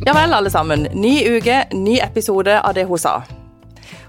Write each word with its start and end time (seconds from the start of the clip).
Ja 0.00 0.14
vel, 0.16 0.32
alle 0.32 0.48
sammen. 0.48 0.86
Ny 0.96 1.18
uke, 1.28 1.58
ny 1.76 1.98
episode 2.00 2.54
av 2.64 2.72
det 2.72 2.86
hun 2.88 2.98
sa. 2.98 3.18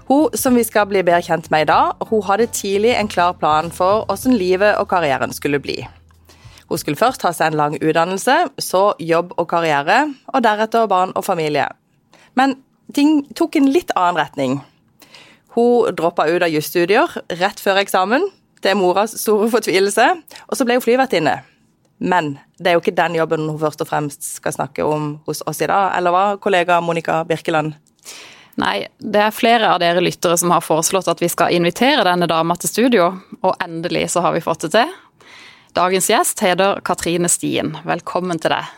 Hun 0.08 0.32
som 0.40 0.56
vi 0.56 0.62
skal 0.64 0.86
bli 0.88 1.02
bedre 1.04 1.20
kjent 1.26 1.50
med 1.52 1.66
i 1.66 1.68
dag, 1.68 2.00
hun 2.08 2.22
hadde 2.24 2.46
tidlig 2.48 2.94
en 2.96 3.10
klar 3.12 3.34
plan 3.36 3.68
for 3.68 4.06
hvordan 4.08 4.38
livet 4.40 4.78
og 4.80 4.88
karrieren 4.88 5.36
skulle 5.36 5.60
bli. 5.60 5.82
Hun 6.70 6.80
skulle 6.80 6.96
først 6.96 7.20
ta 7.20 7.34
seg 7.36 7.52
en 7.52 7.60
lang 7.60 7.76
utdannelse, 7.76 8.38
så 8.56 8.82
jobb 9.04 9.36
og 9.36 9.50
karriere, 9.52 10.14
og 10.32 10.40
deretter 10.48 10.88
barn 10.88 11.12
og 11.12 11.28
familie. 11.28 11.68
Men 12.40 12.56
ting 12.96 13.26
tok 13.36 13.60
en 13.60 13.68
litt 13.68 13.92
annen 13.92 14.24
retning. 14.24 14.58
Hun 15.52 15.92
droppa 15.92 16.24
ut 16.32 16.40
av 16.40 16.48
jusstudier 16.48 17.20
rett 17.36 17.60
før 17.60 17.84
eksamen, 17.84 18.30
til 18.64 18.80
moras 18.80 19.12
store 19.20 19.52
fortvilelse, 19.52 20.08
og 20.48 20.56
så 20.56 20.64
ble 20.64 20.80
hun 20.80 20.88
flyvertinne. 20.88 21.42
Men 22.02 22.34
det 22.58 22.70
er 22.70 22.76
jo 22.76 22.82
ikke 22.82 22.96
den 22.98 23.14
jobben 23.14 23.46
hun 23.46 23.60
først 23.60 23.84
og 23.84 23.88
fremst 23.92 24.26
skal 24.40 24.54
snakke 24.56 24.82
om 24.82 25.14
hos 25.28 25.42
oss 25.46 25.62
i 25.62 25.68
dag, 25.70 25.92
eller 25.98 26.14
hva, 26.14 26.24
kollega 26.42 26.80
Monica 26.82 27.20
Birkeland? 27.28 27.76
Nei, 28.60 28.88
det 28.98 29.20
er 29.22 29.32
flere 29.32 29.70
av 29.72 29.78
dere 29.80 30.02
lyttere 30.02 30.36
som 30.36 30.50
har 30.52 30.64
foreslått 30.66 31.08
at 31.08 31.22
vi 31.22 31.30
skal 31.30 31.54
invitere 31.54 32.04
denne 32.04 32.28
dama 32.28 32.56
til 32.58 32.72
studio, 32.72 33.08
og 33.40 33.62
endelig 33.62 34.10
så 34.12 34.24
har 34.26 34.34
vi 34.34 34.42
fått 34.44 34.66
det 34.66 34.74
til. 34.74 34.92
Dagens 35.72 36.10
gjest 36.10 36.42
heter 36.44 36.82
Katrine 36.84 37.30
Stien. 37.32 37.76
Velkommen 37.86 38.42
til 38.42 38.52
deg. 38.52 38.72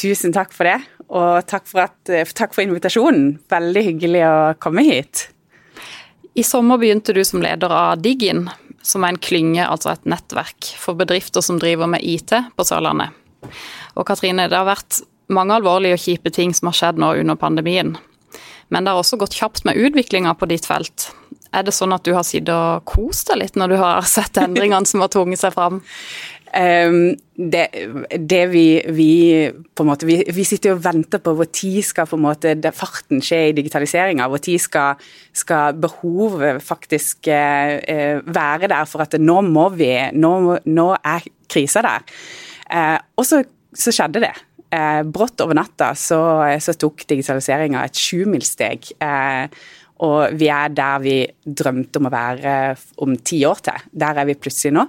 Tusen 0.00 0.34
takk 0.36 0.52
for 0.52 0.68
det, 0.68 0.76
og 1.08 1.46
takk 1.48 1.70
for, 1.70 1.86
at, 1.86 2.34
takk 2.36 2.52
for 2.56 2.66
invitasjonen. 2.66 3.38
Veldig 3.50 3.86
hyggelig 3.86 4.26
å 4.26 4.34
komme 4.60 4.84
hit. 4.84 5.28
I 6.34 6.44
sommer 6.46 6.78
begynte 6.82 7.14
du 7.16 7.22
som 7.26 7.40
leder 7.42 7.72
av 7.72 8.02
Diggin, 8.04 8.48
som 8.82 9.04
er 9.04 9.14
en 9.14 9.20
klynge, 9.20 9.64
altså 9.66 9.92
et 9.92 10.06
nettverk 10.08 10.72
for 10.80 10.98
bedrifter 10.98 11.44
som 11.44 11.60
driver 11.60 11.90
med 11.90 12.04
IT 12.06 12.32
på 12.56 12.66
Sørlandet. 12.66 13.16
Og 13.96 14.06
Katrine, 14.08 14.48
det 14.48 14.56
har 14.56 14.68
vært 14.68 15.00
mange 15.32 15.56
alvorlige 15.56 15.96
og 15.96 16.02
kjipe 16.02 16.32
ting 16.34 16.54
som 16.56 16.70
har 16.70 16.78
skjedd 16.78 17.00
nå 17.00 17.12
under 17.20 17.38
pandemien. 17.40 17.94
Men 18.70 18.84
det 18.86 18.92
har 18.92 19.02
også 19.02 19.18
gått 19.20 19.36
kjapt 19.38 19.64
med 19.66 19.78
utviklinga 19.78 20.34
på 20.38 20.48
ditt 20.50 20.68
felt. 20.68 21.10
Er 21.50 21.64
det 21.66 21.74
sånn 21.74 21.94
at 21.94 22.04
du 22.06 22.12
har 22.14 22.22
sittet 22.26 22.52
og 22.54 22.84
kost 22.86 23.30
deg 23.30 23.40
litt 23.42 23.56
når 23.58 23.72
du 23.72 23.80
har 23.80 24.06
sett 24.16 24.38
endringene 24.38 24.86
som 24.86 25.02
har 25.02 25.10
tvunget 25.12 25.42
seg 25.42 25.54
fram? 25.56 25.80
Um, 26.50 27.14
det, 27.38 27.68
det 28.18 28.40
vi, 28.50 28.64
vi, 28.90 29.12
på 29.74 29.84
en 29.84 29.88
måte, 29.88 30.06
vi, 30.08 30.16
vi, 30.34 30.42
sitter 30.44 30.74
og 30.74 30.82
venter 30.82 31.22
på 31.22 31.34
hvor 31.38 31.46
tid 31.46 31.78
skal 31.86 32.08
på 32.10 32.18
en 32.18 32.24
måte 32.24 32.72
farten 32.74 33.22
skje 33.22 33.38
i 33.50 33.54
digitaliseringa. 33.54 34.26
Tid 34.42 34.58
skal, 34.62 34.98
skal 35.30 35.78
behovet 35.78 36.58
faktisk 36.66 37.30
uh, 37.30 38.18
være 38.26 38.72
der 38.72 38.90
for 38.90 39.06
at 39.06 39.14
nå 39.20 39.40
må 39.46 39.68
vi 39.78 39.92
Nå, 40.16 40.32
nå 40.66 40.86
er 40.98 41.26
krisa 41.50 41.82
der. 41.86 42.06
Uh, 42.66 42.98
og 43.18 43.26
så, 43.26 43.44
så, 43.70 43.94
skjedde 43.94 44.24
det. 44.26 44.34
Uh, 44.74 45.06
brått 45.06 45.42
over 45.42 45.54
natta 45.58 45.92
så, 45.98 46.20
så 46.62 46.74
tok 46.78 47.06
digitaliseringa 47.06 47.86
et 47.86 47.98
sjumilssteg. 47.98 48.90
Og 50.00 50.36
vi 50.40 50.48
er 50.52 50.72
der 50.72 51.02
vi 51.04 51.16
drømte 51.44 52.00
om 52.00 52.08
å 52.08 52.12
være 52.12 52.54
om 53.04 53.16
ti 53.26 53.42
år 53.48 53.60
til. 53.66 53.88
Der 54.02 54.20
er 54.22 54.28
vi 54.28 54.38
plutselig 54.40 54.72
nå. 54.76 54.86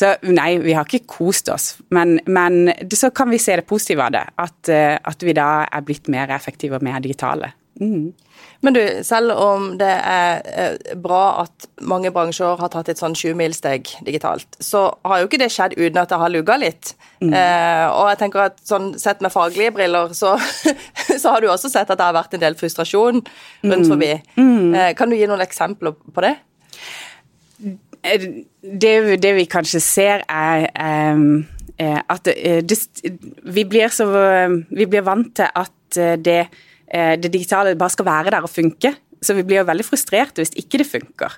Så 0.00 0.14
nei, 0.26 0.54
vi 0.62 0.74
har 0.74 0.88
ikke 0.88 1.06
kost 1.10 1.50
oss. 1.52 1.74
Men, 1.94 2.18
men 2.26 2.72
så 2.96 3.12
kan 3.14 3.30
vi 3.30 3.40
se 3.42 3.58
det 3.60 3.66
positive 3.68 4.06
av 4.06 4.14
det. 4.16 4.24
At, 4.40 4.70
eh, 4.72 4.96
at, 4.96 5.22
vi 5.26 5.36
da 5.36 5.48
er 5.66 5.84
blitt 5.86 6.08
mer 6.12 6.32
effektive 6.34 6.78
og 6.78 6.86
mer 6.86 7.02
digitale. 7.04 7.52
Mm. 7.80 8.12
Men 8.60 8.76
du, 8.76 8.80
selv 9.04 9.32
om 9.40 9.66
det 9.80 9.88
er 9.88 10.42
eh, 10.52 10.96
bra 11.00 11.42
at 11.46 11.68
mange 11.88 12.12
bransjer 12.12 12.60
har 12.60 12.72
tatt 12.72 12.90
et 12.92 13.00
sånn 13.00 13.16
sjumilssteg 13.16 13.88
digitalt, 14.04 14.58
så 14.60 14.86
har 15.06 15.22
jo 15.22 15.30
ikke 15.30 15.40
det 15.40 15.48
skjedd 15.54 15.78
uten 15.78 16.00
at 16.02 16.12
det 16.12 16.18
har 16.20 16.32
lugga 16.32 16.58
litt. 16.60 16.92
Mm. 17.22 17.32
Eh, 17.32 17.86
og 17.88 18.10
jeg 18.12 18.20
tenker 18.20 18.44
at 18.50 18.60
sånn 18.68 18.92
sett 19.00 19.24
med 19.24 19.32
faglige 19.32 19.72
briller, 19.76 20.12
så, 20.16 20.34
så, 21.22 21.24
har 21.30 21.40
du 21.40 21.48
også 21.48 21.72
sett 21.72 21.88
at 21.88 21.96
det 21.96 22.10
har 22.10 22.16
vært 22.16 22.36
en 22.36 22.44
del 22.44 22.58
frustrasjon 22.60 23.22
rundt 23.22 23.86
mm. 23.86 23.90
forbi. 23.94 24.12
Mm. 24.36 24.74
Eh, 24.74 24.92
kan 24.98 25.10
du 25.10 25.16
gi 25.16 25.28
noen 25.30 25.44
eksempler 25.46 25.96
på 25.96 26.26
det? 26.26 26.36
det, 28.00 29.16
det, 29.20 29.32
vi 29.36 29.44
kanskje 29.44 29.80
ser, 29.84 30.22
er 30.28 30.68
um, 31.16 31.46
at 31.80 32.28
eh, 32.32 32.60
det, 32.64 32.78
vi, 33.42 33.64
blir 33.64 33.92
så, 33.92 34.06
vi 34.68 34.86
blir 34.86 35.04
vant 35.06 35.32
til 35.36 35.48
at 35.48 36.00
eh, 36.00 36.16
det, 36.20 36.40
det 36.90 37.30
digitale 37.30 37.76
bare 37.78 37.94
skal 37.94 38.08
være 38.08 38.34
der 38.34 38.46
og 38.46 38.52
funke. 38.52 38.94
Så 39.22 39.34
vi 39.36 39.44
blir 39.44 39.60
jo 39.60 39.68
veldig 39.68 39.84
frustrerte 39.84 40.40
hvis 40.40 40.54
ikke 40.58 40.80
det 40.80 40.86
funker. 40.88 41.34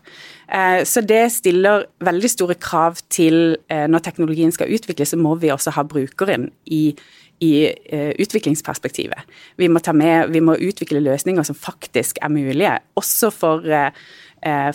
Så 0.86 1.02
det 1.02 1.24
stiller 1.34 1.88
veldig 2.00 2.30
store 2.30 2.54
krav 2.54 3.00
til 3.10 3.56
når 3.68 4.04
teknologien 4.06 4.54
skal 4.54 4.70
utvikles, 4.70 5.10
så 5.12 5.18
må 5.18 5.34
vi 5.42 5.50
også 5.50 5.74
ha 5.74 5.82
brukeren 5.82 6.46
i, 6.64 6.94
i 7.42 7.52
utviklingsperspektivet. 8.22 9.26
Vi 9.58 9.66
må, 9.66 9.82
med, 9.98 10.30
vi 10.30 10.44
må, 10.46 10.54
utvikle 10.62 11.02
løsninger 11.02 11.42
som 11.42 11.58
faktisk 11.58 12.22
er 12.22 12.30
mulige, 12.30 12.78
også 12.94 13.32
for 13.34 13.66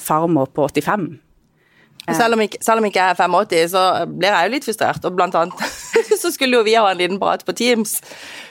farmor 0.04 0.52
på 0.52 0.68
85 0.76 1.16
selv 2.16 2.38
om, 2.38 2.42
ikke, 2.46 2.60
selv 2.64 2.80
om 2.80 2.86
ikke 2.88 3.02
jeg 3.02 3.14
er 3.14 3.20
85, 3.20 3.72
så 3.74 3.84
blir 4.08 4.32
jeg 4.32 4.48
jo 4.48 4.54
litt 4.54 4.68
frustrert. 4.68 5.08
Og 5.08 5.16
blant 5.18 5.36
annet 5.36 5.64
så 6.22 6.32
skulle 6.32 6.60
jo 6.60 6.66
vi 6.68 6.78
ha 6.78 6.86
en 6.88 7.00
liten 7.00 7.20
prat 7.20 7.44
på 7.44 7.56
Teams 7.58 7.98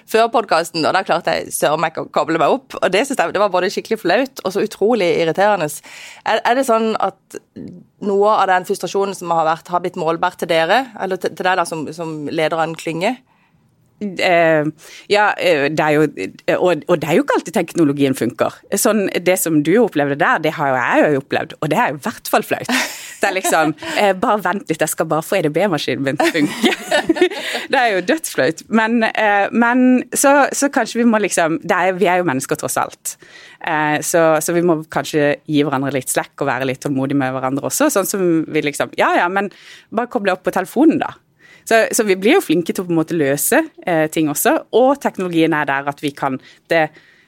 før 0.06 0.28
podkasten, 0.30 0.84
og 0.86 0.94
da 0.94 1.02
klarte 1.06 1.34
jeg 1.34 1.54
søren 1.54 1.82
meg 1.82 1.96
å 1.98 2.06
koble 2.14 2.38
meg 2.38 2.52
opp. 2.52 2.76
Og 2.78 2.92
det 2.92 3.06
synes 3.06 3.18
jeg 3.18 3.34
det 3.34 3.42
var 3.42 3.52
både 3.54 3.70
skikkelig 3.74 3.98
flaut 4.02 4.42
og 4.44 4.54
så 4.54 4.62
utrolig 4.66 5.08
irriterende. 5.22 5.66
Er, 6.22 6.42
er, 6.42 6.58
det 6.58 6.66
sånn 6.68 6.92
at 7.02 7.40
noe 8.06 8.34
av 8.36 8.46
den 8.52 8.68
frustrasjonen 8.68 9.16
som 9.18 9.32
har 9.34 9.48
vært, 9.48 9.72
har 9.72 9.82
blitt 9.82 9.98
målbært 9.98 10.42
til 10.42 10.52
dere, 10.52 10.84
eller 11.02 11.20
til, 11.20 11.34
til 11.34 11.48
deg 11.48 11.58
da 11.58 11.66
som, 11.68 11.88
som 11.96 12.14
leder 12.28 12.58
av 12.58 12.68
en 12.68 12.78
klynge? 12.78 13.16
Uh, 13.96 14.68
ja, 15.08 15.30
eh, 15.40 15.70
det 15.72 15.80
er 15.80 15.94
jo 15.94 16.02
og, 16.58 16.82
og, 16.84 16.98
det 17.00 17.08
er 17.08 17.16
jo 17.16 17.22
ikke 17.24 17.38
alltid 17.38 17.54
teknologien 17.56 18.16
funker. 18.16 18.58
Sånn, 18.76 19.06
Det 19.24 19.38
som 19.40 19.62
du 19.64 19.72
opplevde 19.80 20.18
der, 20.20 20.42
det 20.44 20.52
har 20.58 20.68
jo 20.68 20.76
jeg 20.76 21.14
jo 21.14 21.22
opplevd, 21.22 21.54
og 21.62 21.72
det 21.72 21.78
er 21.80 21.94
jo 21.94 21.96
i 21.96 22.04
hvert 22.04 22.28
fall 22.28 22.44
flaut. 22.44 22.68
Det 23.16 23.30
er 23.30 23.34
liksom 23.38 23.72
Bare 24.22 24.42
vent 24.44 24.68
litt, 24.68 24.84
jeg 24.84 24.92
skal 24.92 25.08
bare 25.08 25.24
få 25.24 25.38
EDB-maskinen 25.40 26.04
min 26.04 26.20
til 26.20 26.28
å 26.28 26.34
funke. 26.34 27.00
det 27.72 27.80
er 27.80 27.94
jo 27.94 28.04
dødsflaut. 28.10 28.62
Men, 28.68 29.00
men 29.56 29.86
så, 30.12 30.34
så, 30.52 30.68
kanskje 30.72 31.00
vi 31.00 31.08
må 31.08 31.22
liksom 31.24 31.60
er, 31.64 31.96
Vi 31.96 32.10
er 32.10 32.20
jo 32.20 32.28
mennesker, 32.28 32.60
tross 32.60 32.76
alt. 32.80 33.16
Så, 34.04 34.22
så, 34.44 34.52
vi 34.52 34.64
må 34.66 34.82
kanskje 34.92 35.38
gi 35.48 35.64
hverandre 35.64 35.94
litt 35.96 36.12
slack 36.12 36.36
og 36.44 36.50
være 36.50 36.68
litt 36.68 36.84
tålmodige 36.84 37.18
med 37.22 37.32
hverandre 37.32 37.70
også. 37.70 37.88
Sånn 37.92 38.08
som 38.08 38.26
vi 38.44 38.62
liksom 38.68 38.92
Ja 39.00 39.14
ja, 39.16 39.30
men 39.32 39.48
bare 39.88 40.12
koble 40.12 40.36
opp 40.36 40.44
på 40.44 40.54
telefonen, 40.54 41.00
da. 41.00 41.14
Så, 41.66 41.82
så, 41.92 42.06
vi 42.06 42.14
blir 42.20 42.36
jo 42.36 42.44
flinke 42.44 42.72
til 42.72 42.84
å 42.84 42.86
på 42.86 42.94
en 42.94 43.00
måte 43.00 43.18
løse 43.18 43.58
eh, 43.86 44.06
ting 44.12 44.30
også, 44.30 44.54
og 44.78 45.00
teknologien 45.02 45.54
er 45.56 45.66
der 45.66 45.90
at 45.90 46.02
vi 46.04 46.12
kan 46.14 46.38
det 46.70 46.84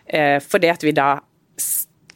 eh, 0.06 0.38
fordi 0.38 0.70
at 0.70 0.86
vi 0.86 0.94
da 0.94 1.16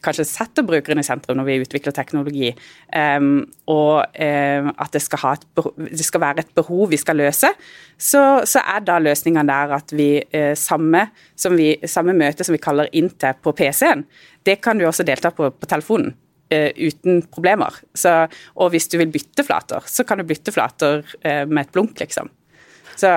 kanskje 0.02 0.26
setter 0.26 0.64
brukeren 0.66 1.00
i 1.00 1.06
sentrum 1.06 1.38
når 1.38 1.48
vi 1.48 1.58
utvikler 1.62 1.94
teknologi, 1.94 2.50
um, 2.90 3.44
og 3.70 4.02
um, 4.02 4.70
at 4.72 4.94
det 4.94 5.02
skal, 5.04 5.36
et, 5.36 5.44
det 5.92 6.06
skal, 6.06 6.24
være 6.24 6.44
et 6.44 6.50
behov 6.58 6.90
vi 6.92 6.98
skal 7.00 7.20
løse, 7.22 7.52
så, 7.94 8.24
så 8.48 8.64
er 8.74 8.82
da 8.86 8.98
løsningen 9.02 9.50
der 9.50 9.76
at 9.78 9.94
vi, 9.94 10.10
uh, 10.34 10.52
samme, 10.58 11.06
vi 11.54 11.70
samme, 11.86 12.16
møte 12.18 12.46
som 12.46 12.56
vi 12.56 12.62
kaller 12.62 12.90
inn 12.98 13.12
til 13.14 13.38
på 13.42 13.54
PC-en, 13.58 14.04
det 14.46 14.58
kan 14.64 14.78
du 14.78 14.88
også 14.88 15.06
delta 15.06 15.30
på 15.34 15.52
på 15.52 15.70
telefonen. 15.70 16.16
Eh, 16.52 16.72
uten 16.76 17.22
problemer. 17.32 17.72
Så, 17.94 18.10
og 18.60 18.72
hvis 18.74 18.88
du 18.92 18.98
vil 19.00 19.12
bytte 19.12 19.44
flater, 19.46 19.84
så 19.88 20.04
kan 20.04 20.20
du 20.20 20.26
bytte 20.28 20.52
flater 20.52 21.00
eh, 21.24 21.46
med 21.48 21.64
et 21.64 21.70
blunk, 21.72 22.00
liksom. 22.02 22.28
Så 22.96 23.12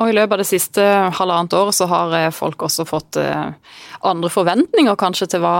og 0.00 0.08
I 0.08 0.14
løpet 0.16 0.32
av 0.32 0.40
det 0.40 0.48
siste 0.48 0.84
halvannet 1.18 1.54
året 1.56 1.76
så 1.76 1.86
har 1.88 2.12
eh, 2.16 2.30
folk 2.32 2.62
også 2.64 2.86
fått 2.88 3.18
andre 3.20 4.30
forventninger 4.32 4.96
kanskje 5.00 5.28
til 5.34 5.42
hva 5.44 5.56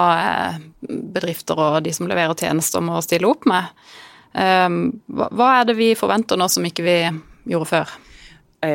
bedrifter 0.81 1.61
og 1.61 1.81
de 1.84 1.93
som 1.93 2.09
leverer 2.09 2.37
tjenester 2.37 2.84
må 2.84 3.00
stille 3.05 3.28
opp 3.28 3.44
med. 3.49 3.69
Hva 4.32 5.49
er 5.59 5.67
det 5.69 5.75
vi 5.77 5.91
forventer 5.99 6.41
nå 6.41 6.46
som 6.49 6.64
ikke 6.64 6.87
vi 6.87 6.96
gjorde 7.53 7.69
før? 7.69 7.93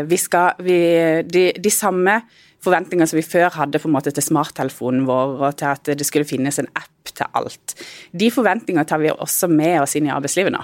Vi 0.06 0.20
skal, 0.22 0.62
vi, 0.66 0.78
de, 1.26 1.48
de 1.58 1.72
samme 1.74 2.20
forventninger 2.66 3.10
som 3.10 3.20
vi 3.20 3.26
før 3.26 3.54
hadde 3.56 3.82
på 3.82 3.90
en 3.90 3.96
måte 3.96 4.14
til 4.16 4.26
smarttelefonen 4.26 5.06
vår, 5.08 5.38
og 5.46 5.60
til 5.62 5.72
at 5.72 5.96
det 5.98 6.08
skulle 6.08 6.28
finnes 6.28 6.60
en 6.62 6.72
app 6.74 7.14
til 7.16 7.30
alt. 7.38 7.78
De 8.12 8.32
forventningene 8.34 8.88
tar 8.90 9.02
vi 9.04 9.14
også 9.14 9.50
med 9.52 9.84
oss 9.84 9.96
inn 9.98 10.10
i 10.10 10.16
arbeidslivet 10.16 10.56
nå. 10.56 10.64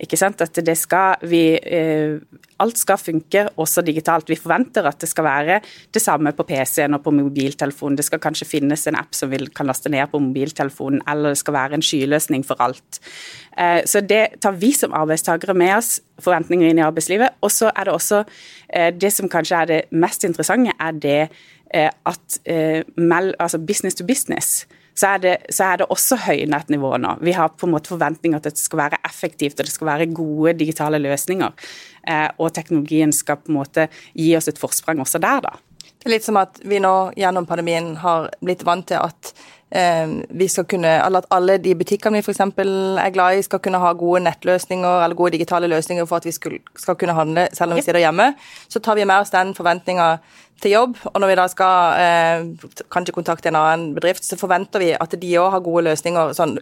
Ikke 0.00 0.16
sant? 0.16 0.40
At 0.40 0.56
det 0.64 0.76
skal 0.78 1.20
vi, 1.28 1.54
eh, 1.56 2.18
Alt 2.60 2.76
skal 2.76 2.98
funke, 2.98 3.48
også 3.56 3.80
digitalt. 3.82 4.28
Vi 4.28 4.36
forventer 4.36 4.84
at 4.84 4.98
det 5.00 5.08
skal 5.08 5.24
være 5.24 5.60
det 5.92 6.02
samme 6.02 6.32
på 6.32 6.44
PC-en 6.44 6.94
og 6.94 7.02
på 7.02 7.10
mobiltelefonen. 7.10 7.96
Det 7.96 8.04
skal 8.04 8.18
kanskje 8.18 8.46
finnes 8.46 8.86
en 8.86 8.96
app 8.96 9.14
som 9.14 9.30
vi 9.30 9.38
kan 9.46 9.66
laste 9.66 9.88
ned 9.88 10.06
på 10.10 10.20
mobiltelefonen, 10.20 11.00
eller 11.08 11.30
det 11.30 11.38
skal 11.38 11.54
være 11.54 11.74
en 11.74 11.82
skyløsning 11.82 12.44
for 12.44 12.56
alt. 12.60 13.00
Eh, 13.56 13.82
så 13.84 14.00
det 14.06 14.40
tar 14.40 14.52
vi 14.52 14.72
som 14.72 14.92
arbeidstakere 14.92 15.54
med 15.54 15.76
oss, 15.76 16.00
forventninger 16.20 16.68
inn 16.68 16.78
i 16.78 16.84
arbeidslivet. 16.84 17.30
Og 17.40 17.50
så 17.50 17.70
er 17.74 17.84
det 17.84 17.92
også 17.94 18.24
eh, 18.68 18.92
det 18.92 19.12
som 19.12 19.28
kanskje 19.28 19.56
er 19.56 19.64
det 19.64 19.82
mest 19.90 20.24
interessante, 20.24 20.72
er 20.80 20.92
det 20.92 21.28
at 21.72 22.40
altså 23.38 23.58
business 23.58 23.94
to 23.94 24.04
business 24.04 24.66
så 25.00 25.14
er, 25.14 25.22
det, 25.22 25.34
så 25.54 25.70
er 25.70 25.80
det 25.80 25.88
også 25.92 26.18
høynet 26.26 26.68
nivå 26.72 26.92
nå. 27.00 27.14
Vi 27.24 27.32
har 27.36 27.54
på 27.56 27.68
en 27.68 27.74
måte 27.74 27.92
forventninger 27.94 28.40
at 28.40 28.50
det 28.50 28.60
skal 28.60 28.82
være 28.82 29.00
effektivt 29.08 29.60
og 29.60 29.68
det 29.68 29.72
skal 29.72 29.88
være 29.88 30.10
gode 30.12 30.54
digitale 30.60 31.00
løsninger. 31.00 31.54
Eh, 32.04 32.28
og 32.36 32.52
teknologien 32.56 33.14
skal 33.16 33.40
på 33.40 33.52
en 33.52 33.60
måte 33.60 33.88
gi 34.12 34.34
oss 34.36 34.50
et 34.52 34.60
forsprang 34.60 35.00
også 35.00 35.22
der, 35.22 35.44
da. 35.46 35.56
Det 36.00 36.08
er 36.08 36.14
litt 36.14 36.24
som 36.24 36.38
at 36.40 36.60
vi 36.64 36.80
nå 36.80 36.94
gjennom 37.20 37.48
pandemien 37.48 37.94
har 38.00 38.30
blitt 38.40 38.64
vant 38.64 38.86
til 38.88 39.00
at 39.00 39.32
vi 39.70 40.48
skal 40.50 40.64
kunne, 40.66 40.90
eller 41.04 41.22
at 41.22 41.28
alle 41.30 41.54
de 41.62 41.76
butikkene 41.78 42.18
vi 42.18 42.24
f.eks. 42.24 42.40
er 42.42 43.12
glad 43.14 43.38
i, 43.38 43.42
skal 43.46 43.60
kunne 43.62 43.78
ha 43.78 43.92
gode 43.94 44.24
nettløsninger 44.24 45.04
eller 45.04 45.14
gode 45.14 45.36
digitale 45.36 45.68
løsninger 45.70 46.08
for 46.10 46.18
at 46.18 46.26
vi 46.26 46.32
skal, 46.34 46.56
skal 46.74 46.96
kunne 46.98 47.14
handle 47.14 47.46
selv 47.54 47.70
om 47.70 47.78
vi 47.78 47.84
sitter 47.86 48.02
hjemme. 48.02 48.32
Så 48.66 48.82
tar 48.82 48.98
vi 48.98 49.06
med 49.06 49.22
oss 49.22 49.30
den 49.30 49.54
forventninga 49.54 50.16
til 50.60 50.74
jobb, 50.74 50.98
og 51.12 51.20
når 51.20 51.30
vi 51.30 51.38
da 51.38 51.46
skal 51.50 52.00
eh, 52.00 52.72
kanskje 52.92 53.14
kontakte 53.16 53.50
en 53.50 53.58
annen 53.60 53.94
bedrift, 53.96 54.26
så 54.26 54.38
forventer 54.40 54.82
vi 54.82 54.90
at 54.96 55.16
de 55.22 55.32
òg 55.40 55.54
har 55.54 55.64
gode 55.64 55.86
løsninger 55.88 56.34
sånn 56.36 56.56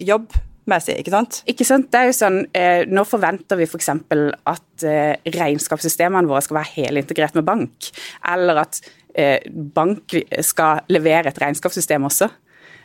jobbmessig, 0.00 0.96
ikke 1.02 1.14
sant? 1.14 1.42
Ikke 1.50 1.66
sant. 1.68 1.90
Det 1.92 2.00
er 2.00 2.08
jo 2.08 2.16
sånn, 2.16 2.38
eh, 2.56 2.84
Nå 2.88 3.04
forventer 3.08 3.60
vi 3.60 3.68
f.eks. 3.68 3.90
at 3.92 4.86
eh, 4.88 5.14
regnskapssystemene 5.36 6.30
våre 6.30 6.44
skal 6.44 6.62
være 6.62 6.74
helintegrert 6.78 7.36
med 7.38 7.48
bank, 7.48 7.92
eller 8.32 8.64
at 8.64 8.80
eh, 9.14 9.44
bank 9.50 10.16
skal 10.40 10.86
levere 10.92 11.32
et 11.32 11.42
regnskapssystem 11.44 12.08
også. 12.08 12.30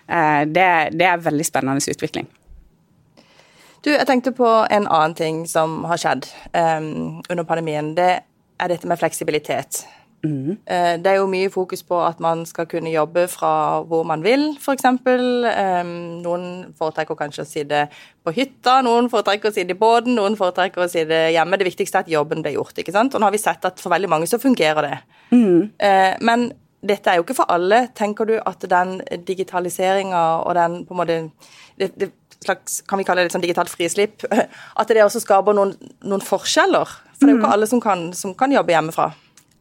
Eh, 0.08 0.44
det, 0.48 0.68
det 1.00 1.08
er 1.08 1.24
veldig 1.24 1.46
spennende 1.46 1.92
utvikling. 1.92 2.28
Du, 3.86 3.92
jeg 3.94 4.08
tenkte 4.08 4.34
på 4.36 4.48
en 4.72 4.88
annen 4.88 5.16
ting 5.16 5.44
som 5.48 5.84
har 5.88 6.00
skjedd 6.02 6.26
um, 6.52 7.22
under 7.30 7.46
pandemien. 7.48 7.94
Det 7.96 8.10
er 8.60 8.72
dette 8.74 8.90
med 8.90 9.00
fleksibilitet. 9.00 9.86
Mm. 10.26 10.58
Det 10.66 11.08
er 11.12 11.20
jo 11.20 11.28
mye 11.30 11.50
fokus 11.54 11.84
på 11.86 12.00
at 12.02 12.20
man 12.20 12.42
skal 12.50 12.66
kunne 12.68 12.90
jobbe 12.90 13.28
fra 13.30 13.84
hvor 13.88 14.02
man 14.04 14.24
vil, 14.26 14.50
f.eks. 14.58 14.88
Noen 16.26 16.48
foretrekker 16.76 17.20
kanskje 17.20 17.46
å 17.46 17.48
sitte 17.48 17.84
på 18.26 18.34
hytta, 18.36 18.80
noen 18.84 19.12
foretrekker 19.14 19.52
å 19.52 19.56
sitte 19.56 19.76
i 19.76 19.80
båten, 19.80 20.18
noen 20.18 20.36
foretrekker 20.40 20.84
å 20.84 20.90
sitte 20.92 21.28
hjemme. 21.36 21.62
Det 21.62 21.70
viktigste 21.70 22.02
er 22.02 22.08
at 22.08 22.12
jobben 22.12 22.42
blir 22.44 22.58
gjort. 22.58 22.76
ikke 22.82 22.96
sant? 22.96 23.14
Og 23.14 23.22
nå 23.22 23.30
har 23.30 23.38
vi 23.38 23.44
sett 23.46 23.70
at 23.70 23.80
for 23.80 23.94
veldig 23.94 24.10
mange 24.12 24.28
så 24.28 24.42
fungerer 24.42 24.90
det. 24.90 24.98
Mm. 25.32 25.70
Men 26.26 26.50
dette 26.90 27.12
er 27.12 27.20
jo 27.20 27.26
ikke 27.26 27.38
for 27.38 27.52
alle. 27.54 27.88
Tenker 27.98 28.30
du 28.30 28.38
at 28.40 28.64
den 28.70 29.00
digitaliseringa 29.28 30.24
og 30.46 30.56
den 30.58 30.82
på 30.88 30.96
en 30.96 31.02
måte 31.02 31.20
det, 31.78 31.92
det 32.00 32.12
slags, 32.44 32.82
kan 32.88 33.00
vi 33.00 33.06
kalle 33.06 33.22
det 33.22 33.30
litt 33.30 33.38
sånn 33.38 33.46
digitalt 33.46 33.72
frislipp, 33.72 34.26
at 34.80 34.92
det 34.94 35.04
også 35.04 35.22
skaper 35.24 35.58
noen, 35.58 35.76
noen 36.06 36.24
forskjeller? 36.24 36.98
For 37.18 37.26
det 37.26 37.34
er 37.34 37.36
jo 37.36 37.42
ikke 37.42 37.56
alle 37.56 37.70
som 37.70 37.82
kan, 37.82 38.10
som 38.18 38.36
kan 38.38 38.54
jobbe 38.54 38.76
hjemmefra 38.76 39.12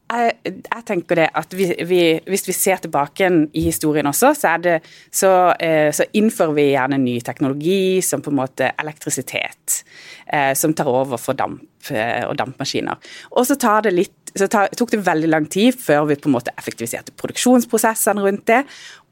jeg, 0.07 0.35
jeg, 0.45 0.83
tenker 0.87 1.19
det 1.19 1.27
at 1.35 1.53
vi, 1.57 1.67
vi, 1.87 2.01
hvis 2.29 2.45
vi 2.47 2.55
ser 2.55 2.79
tilbake 2.83 3.27
i 3.53 3.63
historien 3.65 4.07
også, 4.07 4.31
så, 4.37 4.53
det, 4.63 4.77
så, 5.11 5.31
eh, 5.59 5.89
så, 5.95 6.07
innfører 6.17 6.55
vi 6.55 6.69
gjerne 6.69 6.99
ny 7.01 7.17
teknologi 7.25 7.99
som 8.05 8.23
på 8.23 8.31
en 8.31 8.39
måte 8.39 8.71
elektrisitet, 8.79 9.81
eh, 10.25 10.53
som 10.55 10.75
tar 10.77 10.89
over 10.91 11.19
for 11.21 11.37
damp 11.37 11.91
eh, 11.91 12.23
og 12.27 12.37
dampmaskiner. 12.39 12.99
Og 13.35 13.47
så, 13.49 13.59
det 13.83 13.95
litt, 13.95 14.15
så 14.37 14.47
tok 14.47 14.93
det 14.93 15.03
veldig 15.07 15.31
lang 15.31 15.49
tid 15.51 15.75
før 15.81 16.07
vi 16.11 16.19
på 16.19 16.31
en 16.31 16.37
måte 16.37 16.55
effektiviserte 16.57 17.15
produksjonsprosessene 17.19 18.23
rundt 18.23 18.47
det. 18.47 18.63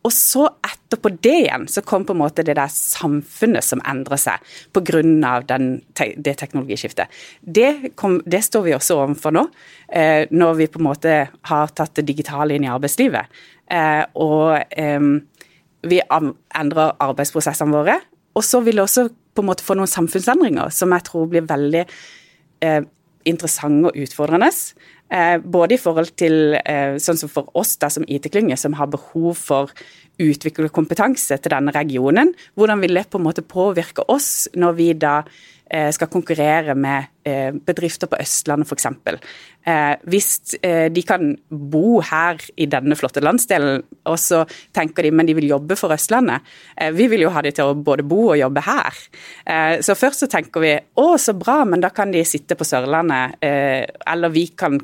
Og 0.05 0.13
så 0.13 0.45
etterpå 0.45 1.09
det 1.23 1.33
igjen, 1.45 1.65
så 1.71 1.81
kom 1.81 2.05
på 2.05 2.13
en 2.13 2.21
måte 2.21 2.45
det 2.45 2.57
der 2.59 2.71
samfunnet 2.71 3.65
som 3.65 3.81
endrer 3.89 4.21
seg 4.21 4.55
pga. 4.75 5.01
det 5.01 6.35
teknologiskiftet. 6.37 7.07
Det, 7.41 7.95
kom, 7.95 8.21
det, 8.25 8.43
står 8.45 8.67
vi 8.67 8.75
også 8.75 8.99
overfor 9.01 9.33
nå, 9.33 9.47
eh, 9.89 10.27
når 10.29 10.53
vi 10.61 10.67
på 10.67 10.79
en 10.79 10.89
måte 10.89 11.15
har 11.49 11.73
tatt 11.73 11.95
det 11.95 12.05
digitale 12.05 12.55
inn 12.55 12.67
i 12.67 12.71
arbeidslivet. 12.71 13.25
Eh, 13.71 14.03
og 14.13 14.61
eh, 14.77 15.01
vi 15.89 16.01
endrer 16.05 16.97
arbeidsprosessene 16.99 17.73
våre. 17.73 17.99
Og 18.35 18.43
så 18.45 18.61
vil 18.61 18.77
det 18.77 18.85
også 18.85 19.07
på 19.09 19.43
en 19.43 19.49
måte 19.49 19.65
få 19.65 19.75
noen 19.75 19.89
samfunnsendringer 19.89 20.69
som 20.73 20.93
jeg 20.95 21.07
tror 21.09 21.31
blir 21.31 21.47
veldig 21.49 21.83
eh, 22.63 22.83
interessante 23.25 23.91
og 23.91 24.05
utfordrende. 24.05 24.51
Eh, 25.13 25.37
både 25.37 25.75
i 25.75 25.81
forhold 25.81 26.15
til 26.17 26.55
eh, 26.57 26.95
sånn 27.01 27.19
som 27.19 27.29
for 27.29 27.51
oss 27.57 27.75
da, 27.81 27.91
som 27.93 28.05
IT-klynge, 28.09 28.57
som 28.57 28.73
har 28.79 28.89
behov 28.93 29.37
for 29.37 29.73
utvikle 30.21 30.71
kompetanse 30.73 31.37
til 31.37 31.53
denne 31.53 31.73
regionen. 31.75 32.33
Hvordan 32.55 32.81
vil 32.81 32.97
det 32.97 33.09
på 33.11 33.19
en 33.21 33.27
måte 33.27 33.45
påvirke 33.45 34.05
oss 34.11 34.47
når 34.55 34.77
vi 34.79 34.89
da 34.97 35.19
skal 35.65 36.09
konkurrere 36.13 36.75
med 36.77 37.07
eh, 37.25 37.49
bedrifter 37.65 38.09
på 38.09 38.19
Østlandet 38.21 38.69
f.eks. 38.69 38.85
Eh, 39.65 39.95
hvis 40.05 40.27
de 40.61 41.01
kan 41.07 41.31
bo 41.49 41.99
her 42.05 42.37
i 42.61 42.67
denne 42.69 42.97
flotte 42.97 43.23
landsdelen, 43.23 43.81
og 44.05 44.17
så 44.21 44.43
tenker 44.75 45.07
de 45.07 45.11
men 45.15 45.25
de 45.25 45.33
vil 45.37 45.49
jobbe 45.49 45.77
for 45.79 45.93
Østlandet. 45.95 46.45
Vi 46.93 47.07
vil 47.09 47.25
jo 47.25 47.31
ha 47.33 47.41
de 47.41 47.53
til 47.55 47.71
å 47.71 47.77
både 47.77 48.05
bo 48.05 48.27
og 48.27 48.37
jobbe 48.37 48.61
her. 48.65 48.99
Så 49.81 49.95
først 49.97 50.21
så 50.21 50.29
tenker 50.29 50.61
vi 50.61 50.73
å 51.01 51.07
så 51.21 51.33
bra, 51.37 51.57
men 51.65 51.81
da 51.81 51.89
kan 51.95 52.13
de 52.13 52.21
sitte 52.27 52.57
på 52.57 52.67
Sørlandet. 52.67 53.39
Eller 53.41 54.33
vi 54.33 54.45
kan, 54.57 54.77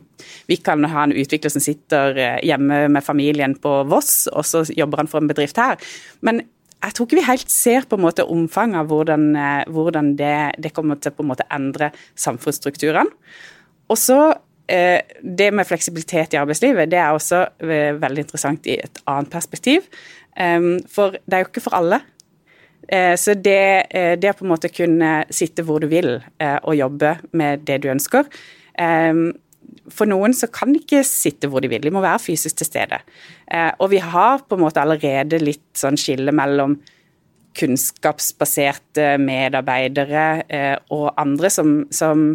vi 0.50 0.58
kan 0.64 0.86
ha 0.90 1.06
en 1.06 1.14
utvikler 1.14 1.54
som 1.54 1.64
sitter 1.64 2.18
hjemme 2.46 2.88
med 2.96 3.06
familien 3.06 3.54
på 3.62 3.84
Voss, 3.92 4.26
og 4.34 4.48
så 4.48 4.66
jobber 4.74 5.04
han 5.04 5.12
for 5.12 5.22
en 5.22 5.30
bedrift 5.30 5.62
her. 5.62 5.78
Men 6.26 6.42
jeg 6.82 6.96
tror 6.96 7.08
ikke 7.08 7.20
vi 7.20 7.28
helt 7.28 7.52
ser 7.54 7.86
på 7.90 7.98
en 7.98 8.06
måte 8.06 8.26
omfanget 8.26 8.82
av 8.82 8.88
hvordan, 8.90 9.26
eh, 9.38 9.66
hvordan 9.70 10.14
det, 10.18 10.38
det, 10.62 10.74
kommer 10.74 10.98
til 10.98 11.14
å 11.14 11.28
en 11.28 11.46
endre 11.54 11.92
samfunnsstrukturene. 12.20 13.12
Og 13.92 14.00
så 14.00 14.20
eh, 14.72 15.04
det 15.22 15.52
med 15.54 15.68
fleksibilitet 15.70 16.34
i 16.34 16.40
arbeidslivet, 16.42 16.90
det 16.90 17.02
er 17.02 17.14
også 17.14 17.44
eh, 17.62 17.92
veldig 18.02 18.26
interessant 18.26 18.70
i 18.72 18.80
et 18.82 19.04
annet 19.06 19.30
perspektiv. 19.34 19.86
Ehm, 20.40 20.80
for 20.90 21.18
det 21.20 21.38
er 21.38 21.46
jo 21.46 21.52
ikke 21.52 21.68
for 21.68 21.78
alle. 21.82 22.02
Så 22.92 23.36
det, 23.38 23.86
det 24.20 24.32
å 24.32 24.34
på 24.36 24.44
en 24.44 24.50
måte 24.50 24.68
kunne 24.74 25.10
sitte 25.32 25.62
hvor 25.64 25.80
du 25.80 25.86
vil 25.88 26.16
og 26.42 26.74
jobbe 26.76 27.12
med 27.38 27.62
det 27.64 27.78
du 27.84 27.86
ønsker 27.94 28.26
ehm, 28.82 29.30
for 29.92 30.10
noen 30.10 30.34
så 30.36 30.50
kan 30.52 30.72
de 30.74 30.82
ikke 30.82 31.04
sitte 31.08 31.50
hvor 31.52 31.64
de 31.64 31.70
vil, 31.72 31.84
de 31.84 31.94
må 31.94 32.04
være 32.04 32.24
fysisk 32.24 32.62
til 32.62 32.70
stede. 32.70 33.02
Eh, 33.52 33.72
og 33.80 33.92
vi 33.94 34.02
har 34.04 34.44
på 34.48 34.58
en 34.58 34.64
måte 34.64 34.82
allerede 34.82 35.42
litt 35.42 35.68
sånn 35.78 36.00
skille 36.00 36.34
mellom 36.36 36.78
kunnskapsbaserte 37.58 39.18
medarbeidere 39.20 40.26
eh, 40.48 40.78
og 40.96 41.12
andre 41.20 41.52
som, 41.52 41.74
som, 41.92 42.30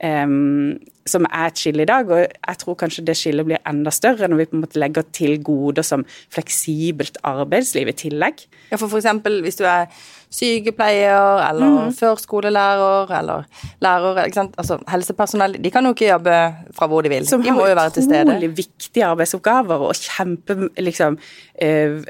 som, 0.00 1.26
er 1.28 1.44
et 1.44 1.60
skille 1.60 1.84
i 1.84 1.90
dag. 1.90 2.08
Og 2.08 2.22
jeg 2.24 2.60
tror 2.62 2.78
kanskje 2.80 3.04
det 3.06 3.18
skillet 3.20 3.48
blir 3.50 3.62
enda 3.68 3.92
større 3.94 4.30
når 4.30 4.40
vi 4.40 4.48
på 4.48 4.58
en 4.58 4.64
måte 4.64 4.80
legger 4.80 5.06
til 5.12 5.36
goder 5.44 5.84
som 5.86 6.06
fleksibelt 6.32 7.20
arbeidsliv 7.28 7.92
i 7.92 7.98
tillegg. 8.06 8.46
Ja, 8.72 8.80
for 8.80 8.88
f.eks. 8.88 9.12
hvis 9.44 9.60
du 9.60 9.66
er 9.68 9.92
sykepleier 10.32 11.42
eller 11.46 11.76
mm. 11.88 11.92
førskolelærer 11.98 13.12
eller 13.18 13.46
lærer 13.84 14.22
ikke 14.24 14.40
sant? 14.40 14.56
Altså, 14.60 14.78
Helsepersonell 14.90 15.58
de 15.62 15.72
kan 15.74 15.86
jo 15.86 15.92
ikke 15.94 16.08
jobbe 16.08 16.38
fra 16.76 16.88
hvor 16.90 17.04
de 17.04 17.12
vil. 17.12 17.28
Som 17.28 17.44
de 17.44 17.54
må 17.54 17.66
jo 17.68 17.76
være 17.78 17.96
til 17.98 18.06
stede. 18.06 18.24
Som 18.24 18.32
har 18.32 18.40
utrolig 18.40 18.56
viktige 18.56 19.06
arbeidsoppgaver 19.06 19.86
og 19.88 19.94
kjempe 20.00 20.58
liksom 20.80 21.18
eh, 21.60 22.00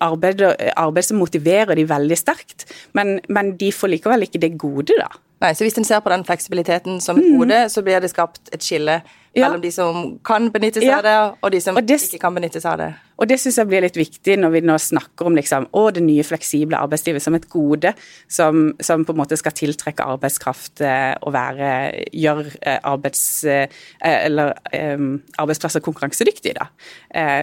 arbeid, 0.00 0.44
arbeid, 0.76 1.08
som 1.08 1.20
motiverer 1.22 1.78
de 1.78 1.88
veldig 1.88 2.18
sterkt. 2.18 2.66
Men, 2.98 3.18
men 3.28 3.54
de 3.60 3.72
får 3.72 3.94
likevel 3.94 4.28
ikke 4.28 4.42
det 4.42 4.56
gode, 4.60 4.98
da. 4.98 5.10
Nei, 5.40 5.54
så 5.56 5.64
Hvis 5.64 5.78
en 5.80 5.86
ser 5.88 6.02
på 6.04 6.12
den 6.12 6.24
fleksibiliteten 6.28 7.00
som 7.00 7.16
et 7.16 7.30
gode, 7.32 7.62
så 7.72 7.80
blir 7.82 8.02
det 8.02 8.10
skapt 8.12 8.50
et 8.52 8.64
skille 8.64 8.98
ja. 9.34 9.46
mellom 9.46 9.62
de 9.62 9.70
som 9.74 10.18
kan 10.26 10.50
benytte 10.52 10.82
seg 10.82 10.90
ja. 10.90 10.98
av 10.98 11.06
det, 11.06 11.18
og 11.40 11.54
de 11.54 11.62
som 11.62 11.78
og 11.78 11.86
det, 11.86 12.00
ikke 12.08 12.22
kan 12.24 12.36
benytte 12.36 12.62
seg 12.62 12.72
av 12.72 12.82
det. 12.82 12.90
Og 13.20 13.28
Det 13.28 13.36
syns 13.36 13.58
jeg 13.60 13.68
blir 13.68 13.84
litt 13.84 13.98
viktig 13.98 14.36
når 14.40 14.52
vi 14.54 14.62
nå 14.64 14.74
snakker 14.80 15.28
om 15.28 15.36
liksom, 15.36 15.66
å, 15.76 15.82
det 15.92 16.00
nye 16.00 16.24
fleksible 16.24 16.78
arbeidslivet 16.80 17.20
som 17.20 17.36
et 17.36 17.44
gode 17.52 17.92
som, 18.32 18.70
som 18.80 19.04
på 19.04 19.12
en 19.12 19.20
måte 19.20 19.36
skal 19.36 19.52
tiltrekke 19.56 20.06
arbeidskraft 20.14 20.80
eh, 20.86 21.12
og 21.20 21.34
være, 21.36 21.68
gjøre 22.16 22.46
eh, 22.64 22.80
arbeids, 22.88 23.22
eh, 23.44 23.80
eller, 24.00 24.54
arbeidsplasser 25.36 25.84
konkurransedyktige. 25.84 26.56
Da. 26.56 26.70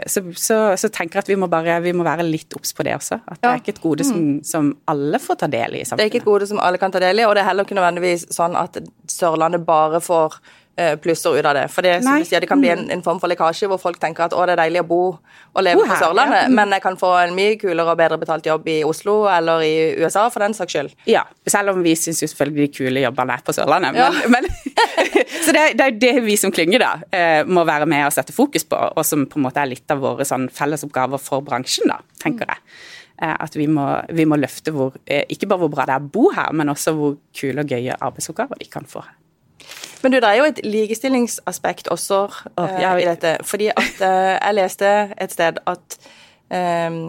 Så, 0.10 0.24
så, 0.34 0.58
så, 0.79 0.89
tenker 0.94 1.20
jeg 1.20 1.27
at 1.27 1.29
vi 1.29 1.38
må, 1.39 1.50
bare, 1.51 1.77
vi 1.86 1.94
må 1.96 2.06
være 2.08 2.25
litt 2.25 2.56
obs 2.58 2.74
på 2.74 2.86
det 2.88 2.96
også. 2.98 3.20
At 3.27 3.41
det 3.44 3.51
er 3.51 3.62
ikke 3.62 3.75
et 3.75 3.84
gode 3.84 4.08
som, 4.08 4.17
mm. 4.17 4.38
som, 4.48 4.72
alle 4.89 5.22
får 5.22 5.44
ta 5.44 5.51
del 5.51 5.77
i. 5.77 5.84
i 5.84 5.86
samfunnet. 5.86 6.01
Det 6.01 6.08
er 6.08 6.13
ikke 6.15 6.24
et 6.24 6.32
gode 6.32 6.50
som 6.50 6.62
alle 6.63 6.82
kan 6.82 6.94
ta 6.94 7.01
del 7.03 7.22
i, 7.22 7.27
og 7.27 7.36
det 7.38 7.44
er 7.44 7.51
heller 7.51 7.67
ikke 7.67 7.77
nødvendigvis 7.77 8.29
sånn 8.34 8.58
at 8.58 8.82
Sørlandet 9.12 9.67
bare 9.67 10.01
får 10.03 10.41
plusser 11.01 11.39
ut 11.39 11.46
av 11.50 11.55
det. 11.57 11.63
For 11.74 11.86
det, 11.86 11.96
som 12.05 12.19
du 12.22 12.25
sier, 12.27 12.43
det 12.43 12.50
kan 12.50 12.62
bli 12.62 12.69
en, 12.69 12.84
en, 12.93 13.01
form 13.05 13.17
for 13.22 13.31
lekkasje 13.31 13.69
hvor 13.72 13.79
folk 13.81 13.98
tenker 14.01 14.27
at 14.27 14.36
å, 14.38 14.43
det 14.46 14.53
er 14.53 14.62
deilig 14.62 14.84
å 14.84 14.88
bo 14.89 15.01
og 15.57 15.63
leve 15.65 15.86
på 15.89 15.98
Sørlandet, 15.98 16.43
ja. 16.46 16.53
men 16.53 16.74
jeg 16.75 16.84
kan 16.84 16.98
få 17.00 17.10
en 17.17 17.34
mye 17.38 17.55
kulere 17.57 17.93
og 17.93 17.98
bedre 17.98 18.19
betalt 18.22 18.46
jobb 18.46 18.67
i 18.69 18.75
Oslo 18.86 19.15
eller 19.31 19.63
i 19.65 19.74
USA 19.98 20.27
for 20.34 20.46
den 20.46 20.53
saks 20.57 20.75
skyld. 20.75 20.93
Ja, 21.10 21.24
selv 21.50 21.74
om 21.74 21.81
vi 21.86 21.96
syns 21.98 22.22
selvfølgelig 22.22 22.67
de 22.67 22.75
kule 22.75 23.03
jobbene 23.03 23.38
er 23.38 23.46
på 23.46 23.55
Sørlandet. 23.57 23.98
Ja. 23.98 24.12
Men, 24.34 24.46
så 25.46 25.55
det, 25.55 25.65
det, 25.79 25.88
er 25.88 25.98
det 26.03 26.13
vi 26.27 26.38
som 26.39 26.53
klynge 26.53 26.81
da 26.81 26.93
eh, 27.10 27.41
må 27.48 27.65
være 27.67 27.89
med 27.89 28.05
og 28.07 28.13
sette 28.13 28.36
fokus 28.36 28.67
på, 28.69 28.77
og 28.93 29.05
som 29.07 29.25
på 29.29 29.41
en 29.41 29.48
måte 29.48 29.63
er 29.63 29.72
litt 29.74 29.93
av 29.93 30.03
våre 30.03 30.27
sånn 30.27 30.50
fellesoppgaver 30.53 31.22
for 31.22 31.46
bransjen, 31.46 31.89
da, 31.89 32.01
tenker 32.22 32.53
jeg 32.53 32.62
eh, 33.24 33.34
at 33.34 33.57
vi 33.57 33.69
må, 33.72 33.88
vi 34.13 34.27
må 34.29 34.39
løfte 34.39 34.74
hvor, 34.75 34.98
ikke 35.07 35.50
bare 35.50 35.65
hvor 35.65 35.74
bra 35.74 35.88
det 35.89 35.98
er 35.98 36.05
å 36.05 36.12
bo 36.17 36.29
her, 36.36 36.53
men 36.53 36.74
også 36.74 36.93
hvor 36.98 37.17
kule 37.38 37.65
og 37.65 37.74
gøye 37.74 37.98
arbeidsoppgaver 37.98 38.62
de 38.62 38.69
kan 38.72 38.86
få 38.89 39.05
her. 39.05 39.15
Men 40.04 40.13
du, 40.13 40.20
det 40.22 40.30
er 40.30 40.39
jo 40.42 40.51
et 40.51 40.62
likestillingsaspekt 40.66 41.89
også 41.94 42.22
oh, 42.27 42.77
ja, 42.82 42.94
i 43.00 43.08
dette. 43.08 43.38
Fordi 43.48 43.72
at 43.74 44.00
uh, 44.01 44.36
jeg 44.36 44.58
leste 44.58 44.94
et 45.18 45.34
sted 45.34 45.60
at 45.68 46.00
um, 46.92 47.01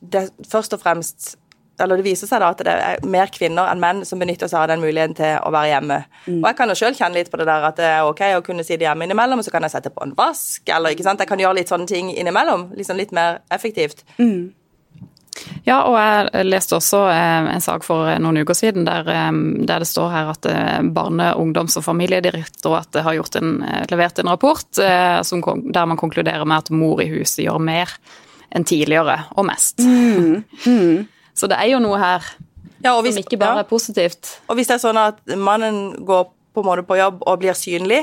det 0.00 0.28
først 0.50 0.76
og 0.76 0.82
fremst 0.82 1.34
eller 1.80 2.00
det 2.00 2.06
viser 2.06 2.28
seg 2.28 2.40
da 2.40 2.50
at 2.54 2.60
det 2.64 2.72
er 2.72 3.02
mer 3.08 3.30
kvinner 3.32 3.68
enn 3.68 3.80
menn 3.82 4.02
som 4.08 4.20
benytter 4.20 4.48
seg 4.48 4.62
av 4.62 4.70
den 4.70 4.80
muligheten 4.80 5.16
til 5.18 5.34
å 5.44 5.52
være 5.52 5.74
hjemme. 5.74 5.98
Mm. 6.26 6.38
Og 6.38 6.46
jeg 6.48 6.58
kan 6.58 6.72
jo 6.72 6.76
sjøl 6.80 6.96
kjenne 6.96 7.18
litt 7.18 7.28
på 7.32 7.40
det 7.40 7.48
der 7.48 7.66
at 7.68 7.80
det 7.80 7.88
er 7.90 8.08
ok 8.08 8.22
å 8.38 8.44
kunne 8.46 8.64
sitte 8.64 8.86
hjemme 8.86 9.04
innimellom, 9.04 9.42
og 9.42 9.46
så 9.46 9.52
kan 9.54 9.66
jeg 9.66 9.74
sette 9.74 9.92
på 9.92 10.04
en 10.06 10.14
vask, 10.16 10.62
eller 10.72 10.94
ikke 10.94 11.04
sant. 11.06 11.20
Jeg 11.20 11.30
kan 11.30 11.42
gjøre 11.42 11.58
litt 11.58 11.72
sånne 11.72 11.88
ting 11.90 12.08
innimellom. 12.14 12.70
Liksom 12.78 13.00
litt 13.00 13.12
mer 13.16 13.42
effektivt. 13.52 14.06
Mm. 14.16 14.54
Ja, 15.66 15.82
og 15.84 15.96
jeg 15.98 16.46
leste 16.46 16.76
også 16.78 17.02
eh, 17.12 17.48
en 17.54 17.64
sak 17.64 17.84
for 17.86 18.08
noen 18.22 18.40
uker 18.42 18.56
siden 18.56 18.86
der, 18.88 19.08
eh, 19.10 19.32
der 19.68 19.82
det 19.82 19.88
står 19.90 20.12
her 20.12 20.30
at 20.32 20.48
eh, 20.50 20.78
Barne-, 20.96 21.32
ungdoms- 21.38 21.76
og 21.80 21.86
familiedirektoratet 21.86 23.04
har 23.06 23.18
en, 23.40 23.52
levert 23.90 24.18
en 24.18 24.32
rapport 24.32 24.80
som, 25.26 25.42
der 25.72 25.86
man 25.86 26.00
konkluderer 26.00 26.44
med 26.44 26.64
at 26.64 26.70
mor 26.70 27.02
i 27.02 27.10
huset 27.10 27.44
gjør 27.44 27.60
mer 27.62 27.92
enn 28.54 28.64
tidligere, 28.64 29.18
og 29.36 29.46
mest. 29.48 29.82
Mm. 29.82 30.44
Mm. 30.64 31.06
Så 31.36 31.48
det 31.50 31.58
er 31.60 31.68
jo 31.74 31.80
noe 31.82 31.98
her 32.00 32.24
ja, 32.84 32.94
hvis, 33.02 33.16
som 33.16 33.24
ikke 33.24 33.40
bare 33.40 33.60
ja. 33.60 33.64
er 33.64 33.68
positivt. 33.68 34.38
Og 34.48 34.56
hvis 34.56 34.70
det 34.70 34.78
er 34.78 34.84
sånn 34.84 35.00
at 35.00 35.18
mannen 35.36 36.06
går 36.06 36.30
på 36.56 36.64
måte 36.64 36.86
på 36.88 36.96
jobb 36.96 37.20
og 37.26 37.42
blir 37.42 37.56
synlig, 37.58 38.00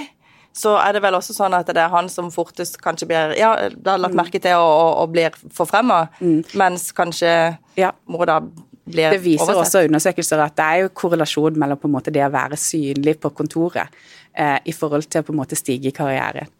så 0.53 0.75
er 0.77 0.93
det 0.93 1.01
vel 1.01 1.17
også 1.17 1.33
sånn 1.33 1.55
at 1.57 1.69
det 1.73 1.81
er 1.81 1.89
han 1.93 2.09
som 2.13 2.29
fortest 2.33 2.77
kanskje 2.81 3.07
blir 3.09 3.33
ja, 3.39 3.55
da 3.73 3.95
lagt 3.97 4.13
mm. 4.13 4.19
merke 4.21 4.41
til 4.41 4.59
og, 4.61 4.69
og, 4.69 4.91
og 5.01 5.15
blir 5.15 5.39
forfremma, 5.55 6.03
mm. 6.21 6.53
mens 6.61 6.91
kanskje 6.95 7.33
ja. 7.79 7.89
mor 8.05 8.29
da 8.29 8.37
blir 8.43 9.07
oversett. 9.09 9.17
Det 9.17 9.23
viser 9.25 9.47
oversett. 9.47 9.63
også 9.65 9.83
undersøkelser 9.89 10.43
at 10.45 10.55
det 10.59 10.69
er 10.69 10.83
jo 10.83 10.93
korrelasjon 11.01 11.57
mellom 11.59 11.81
på 11.81 11.89
en 11.89 11.95
måte 11.95 12.13
det 12.13 12.21
å 12.25 12.31
være 12.33 12.59
synlig 12.59 13.17
på 13.23 13.33
kontoret 13.33 13.99
eh, 14.37 14.59
i 14.69 14.75
forhold 14.75 15.09
til 15.09 15.23
å 15.23 15.27
på 15.27 15.33
en 15.33 15.41
måte 15.41 15.57
stige 15.57 15.89
i 15.89 15.95
karrieren. 15.95 16.51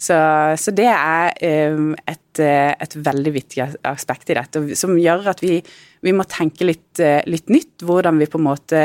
Så, 0.00 0.16
så 0.56 0.72
det 0.72 0.86
er 0.88 1.34
eh, 1.44 1.80
et, 2.08 2.40
et, 2.40 2.94
veldig 2.96 3.32
viktig 3.34 3.64
aspekt 3.90 4.30
i 4.32 4.36
dette, 4.38 4.62
som 4.78 4.94
gjør 4.96 5.26
at 5.34 5.42
vi, 5.44 5.58
vi 6.06 6.14
må 6.16 6.24
tenke 6.24 6.64
litt, 6.70 7.02
eh, 7.02 7.20
litt, 7.28 7.50
nytt. 7.52 7.82
Hvordan 7.84 8.22
vi 8.22 8.30
på 8.30 8.40
en 8.40 8.46
måte 8.46 8.84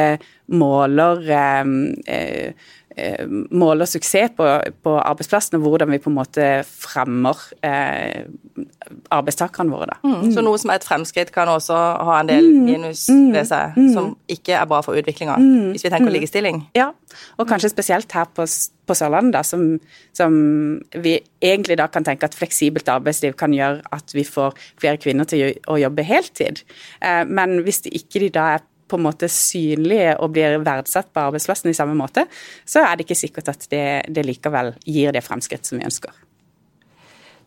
måler 0.51 1.23
eh, 1.31 1.63
Eh, 2.05 2.53
måler 3.51 3.87
suksess 3.89 4.31
på, 4.37 4.45
på 4.85 4.93
arbeidsplassen, 5.01 5.57
og 5.57 5.65
hvordan 5.65 5.91
vi 5.91 5.99
på 5.99 6.11
en 6.11 6.15
måte 6.15 6.45
fremmer 6.65 7.39
eh, 7.65 8.27
arbeidstakerne 9.11 9.73
våre. 9.73 9.89
Da. 9.91 9.97
Mm. 10.03 10.29
Så 10.31 10.43
noe 10.45 10.59
som 10.61 10.71
er 10.71 10.79
et 10.79 10.87
fremskritt, 10.87 11.33
kan 11.35 11.51
også 11.51 11.75
ha 11.75 12.19
en 12.21 12.29
del 12.29 12.47
mm. 12.47 12.61
minus 12.63 13.05
mm. 13.11 13.25
ved 13.33 13.49
seg, 13.49 13.75
mm. 13.75 13.89
som 13.95 14.13
ikke 14.31 14.55
er 14.55 14.69
bra 14.69 14.79
for 14.85 14.97
utviklinga, 14.99 15.35
mm. 15.41 15.73
hvis 15.73 15.85
vi 15.85 15.91
tenker 15.91 16.07
mm. 16.07 16.15
likestilling? 16.15 16.61
Ja, 16.77 16.91
og 17.35 17.49
kanskje 17.49 17.73
spesielt 17.73 18.15
her 18.15 18.29
på, 18.31 18.45
på 18.87 18.97
Sørlandet, 18.97 19.35
da, 19.35 19.43
som, 19.47 19.65
som, 20.15 20.37
vi 20.95 21.17
egentlig 21.43 21.79
da 21.81 21.89
kan 21.91 22.07
tenke 22.07 22.29
at 22.29 22.37
fleksibelt 22.37 22.89
arbeidsliv 22.91 23.35
kan 23.39 23.55
gjøre 23.55 23.83
at 23.95 24.15
vi 24.15 24.23
får 24.27 24.55
flere 24.79 25.01
kvinner 25.01 25.27
til 25.29 25.51
å 25.67 25.79
jobbe 25.81 26.07
heltid. 26.07 26.63
Eh, 27.03 27.25
men 27.27 27.59
hvis 27.65 27.83
de 27.85 27.93
ikke 27.99 28.23
de 28.23 28.31
da 28.39 28.53
er 28.55 28.65
på 28.87 28.99
en 28.99 29.05
måte 29.07 29.29
synlige 29.31 30.13
og 30.21 30.33
blir 30.35 30.59
verdsatt 30.63 31.11
på 31.13 31.23
arbeidsplassen 31.27 31.71
i 31.71 31.77
samme 31.77 31.95
måte, 31.97 32.27
så 32.65 32.85
er 32.85 32.95
det 32.95 33.07
ikke 33.07 33.17
sikkert 33.17 33.51
at 33.55 33.67
det, 33.71 33.85
det 34.13 34.25
likevel 34.27 34.75
gir 34.85 35.15
det 35.15 35.25
fremskritt 35.25 35.65
som 35.65 35.79
vi 35.79 35.87
ønsker. 35.87 36.13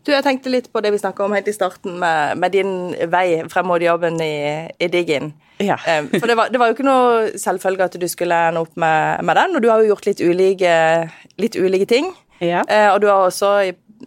Du, 0.05 0.13
Jeg 0.13 0.23
tenkte 0.23 0.51
litt 0.51 0.69
på 0.71 0.81
det 0.81 0.93
vi 0.93 1.01
snakka 1.01 1.25
om 1.25 1.33
helt 1.35 1.49
i 1.51 1.53
starten, 1.53 1.97
med, 1.99 2.39
med, 2.39 2.55
din 2.55 2.71
vei 3.11 3.43
frem 3.51 3.67
mot 3.67 3.83
jobben 3.83 4.19
i, 4.23 4.67
i 4.79 4.91
Diggin. 4.91 5.33
Ja. 5.59 5.75
Eh, 5.89 6.05
for 6.15 6.27
det 6.27 6.37
var, 6.39 6.51
det 6.51 6.59
var, 6.59 6.69
jo 6.69 6.77
ikke 6.77 6.87
noe 6.87 7.39
selvfølge 7.39 7.89
at 7.89 7.99
du 7.99 8.07
skulle 8.07 8.37
ende 8.47 8.63
opp 8.63 8.79
med, 8.79 9.25
med, 9.27 9.35
den, 9.35 9.57
og 9.57 9.63
du 9.63 9.67
har 9.67 9.83
jo 9.83 9.91
gjort 9.91 10.07
litt 10.07 10.23
ulike, 10.23 10.71
litt 11.41 11.59
ulike 11.59 11.87
ting. 11.89 12.07
Ja. 12.39 12.63
Eh, 12.63 12.87
og 12.93 13.01
du 13.03 13.09
har 13.11 13.27
også 13.27 13.51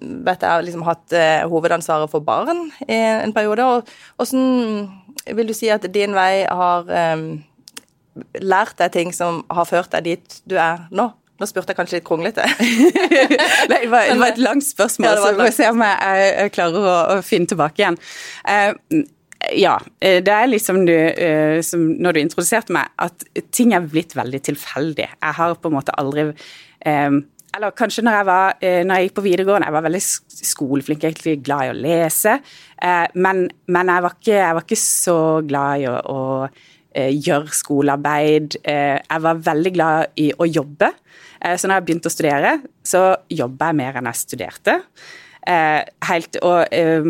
vet 0.00 0.44
jeg, 0.44 0.64
liksom 0.66 0.84
hatt 0.86 1.12
eh, 1.16 1.44
hovedansvaret 1.50 2.10
for 2.10 2.24
barn 2.24 2.70
i 2.86 2.96
en 2.96 3.34
periode. 3.36 3.66
og 3.66 3.90
Hvordan 4.16 5.01
vil 5.26 5.48
du 5.48 5.54
si 5.56 5.70
at 5.72 5.86
din 5.94 6.14
vei 6.16 6.44
har 6.48 6.88
um, 7.14 7.26
lært 8.42 8.78
deg 8.80 8.94
ting 8.94 9.12
som 9.16 9.42
har 9.52 9.68
ført 9.68 9.92
deg 9.94 10.08
dit 10.10 10.40
du 10.48 10.56
er 10.60 10.86
nå? 10.90 11.10
Nå 11.40 11.48
spurte 11.48 11.72
jeg 11.72 11.78
kanskje 11.78 11.98
litt 11.98 12.06
kronglete. 12.06 12.44
Nei, 13.72 13.80
det 13.82 13.90
var, 13.90 14.06
det 14.06 14.20
var, 14.20 14.28
et 14.28 14.42
langt 14.42 14.66
spørsmål, 14.66 15.08
ja, 15.08 15.16
så 15.18 15.32
vi 15.32 15.40
får 15.40 15.56
se 15.56 15.70
om 15.72 15.82
jeg, 15.82 16.28
jeg 16.28 16.52
klarer 16.54 16.84
å, 16.86 16.94
å, 17.16 17.16
finne 17.26 17.50
tilbake 17.50 17.82
igjen. 17.82 17.98
Uh, 18.46 19.02
ja, 19.58 19.72
eh, 19.98 20.20
det 20.22 20.34
er 20.36 20.50
liksom 20.50 20.84
du, 20.86 20.94
uh, 20.94 21.58
som 21.66 21.88
når 21.98 22.14
du 22.14 22.20
introduserte 22.22 22.76
meg, 22.76 22.92
at 23.02 23.26
ting 23.50 23.74
er 23.74 23.88
blitt 23.90 24.14
veldig 24.14 24.42
tilfeldig. 24.52 25.08
Jeg 25.16 25.38
har 25.40 25.56
på 25.58 25.72
en 25.72 25.76
måte 25.80 25.96
aldri 25.98 26.28
um, 26.30 27.22
eller 27.56 27.74
kanskje 27.76 28.04
når 28.06 28.18
jeg, 28.18 28.26
var, 28.28 28.54
når 28.62 28.96
jeg 28.96 29.08
gikk 29.08 29.16
på 29.16 29.24
videregående, 29.26 29.68
jeg 29.68 29.76
var 29.76 29.86
veldig 29.86 30.02
skoleflink, 30.52 31.04
egentlig 31.04 31.34
glad 31.44 31.66
i 31.66 31.72
å 31.72 31.76
lese. 31.76 32.38
Men, 33.14 33.42
men 33.68 33.90
jeg, 33.92 34.04
var 34.06 34.16
ikke, 34.16 34.36
jeg, 34.38 34.56
var 34.56 34.64
ikke, 34.66 34.78
så 34.80 35.18
glad 35.44 35.82
i 35.82 35.86
å, 35.90 35.98
å 36.08 37.02
gjøre 37.28 37.52
skolearbeid. 37.56 38.56
Jeg 38.64 39.24
var 39.26 39.44
veldig 39.50 39.74
glad 39.76 40.22
i 40.24 40.30
å 40.32 40.48
jobbe. 40.48 40.90
Eh, 41.44 41.58
så 41.58 41.68
når 41.68 41.80
jeg 41.80 41.86
begynte 41.88 42.10
å 42.10 42.14
studere, 42.14 42.54
så 42.86 43.02
jobba 43.32 43.70
jeg 43.70 43.80
mer 43.80 43.98
enn 43.98 44.08
jeg 44.10 44.22
studerte. 44.22 44.78
Eh, 45.42 45.80
helt, 46.06 46.38
og 46.46 46.70
eh, 46.70 47.08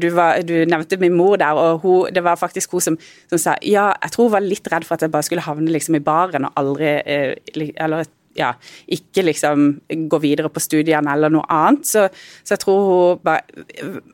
du, 0.00 0.08
var, 0.16 0.40
du, 0.48 0.54
nevnte 0.70 0.98
min 1.00 1.16
mor 1.16 1.36
der, 1.40 1.58
og 1.60 1.84
hun, 1.84 2.12
det 2.14 2.24
var 2.24 2.40
faktisk 2.40 2.72
hun 2.72 2.84
som, 2.86 2.98
som, 3.28 3.40
sa 3.40 3.58
ja, 3.60 3.90
jeg 4.00 4.14
tror 4.14 4.30
hun 4.30 4.36
var 4.38 4.46
litt 4.46 4.70
redd 4.72 4.86
for 4.88 4.96
at 4.96 5.04
jeg 5.04 5.12
bare 5.12 5.26
skulle 5.26 5.44
havne 5.44 5.72
liksom 5.72 5.98
i 5.98 6.04
baren 6.04 6.48
og 6.48 6.56
aldri 6.56 6.94
Eller 7.04 8.08
ja, 8.38 8.52
ikke 8.90 9.24
liksom 9.26 9.66
gå 10.10 10.20
videre 10.22 10.50
på 10.52 10.62
studiene 10.62 11.12
eller 11.14 11.32
noe 11.32 11.46
annet. 11.52 11.86
Så, 11.88 12.06
så 12.42 12.56
jeg 12.56 12.64
tror 12.64 12.84
hun 12.88 13.24
bare 13.24 13.42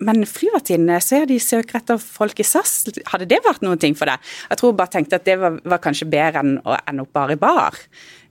Men 0.01 0.25
flyvertinne, 0.29 1.01
ser 1.05 1.27
de 1.31 1.39
søker 1.43 1.81
etter 1.81 2.01
folk 2.01 2.41
i 2.41 2.47
SAS. 2.47 2.85
Hadde 3.13 3.29
det 3.31 3.41
vært 3.47 3.65
noen 3.67 3.81
ting 3.81 3.97
for 3.99 4.11
deg? 4.11 4.31
Jeg 4.51 4.61
tror 4.61 4.73
hun 4.73 4.81
bare 4.81 4.95
tenkte 4.95 5.21
at 5.21 5.27
det 5.29 5.37
var, 5.41 5.61
var 5.65 5.83
kanskje 5.83 6.09
bedre 6.11 6.45
enn 6.45 6.57
å 6.65 6.77
ende 6.81 7.07
opp 7.07 7.15
bare 7.17 7.37
i 7.37 7.41
bar. 7.41 7.79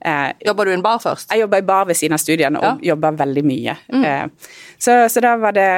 Eh, 0.00 0.30
jobba 0.46 0.64
du 0.64 0.70
i 0.70 0.76
en 0.78 0.84
bar 0.84 1.00
først? 1.02 1.28
Jeg 1.30 1.42
jobba 1.42 1.60
i 1.60 1.66
bar 1.66 1.88
ved 1.88 1.98
siden 1.98 2.16
av 2.16 2.22
studiene, 2.22 2.60
og 2.60 2.80
ja. 2.80 2.92
jobba 2.92 3.10
veldig 3.18 3.44
mye. 3.44 3.76
Mm. 3.92 4.04
Eh, 4.08 4.54
så, 4.80 4.96
så, 5.12 5.20
da 5.20 5.34
var 5.36 5.52
det 5.56 5.68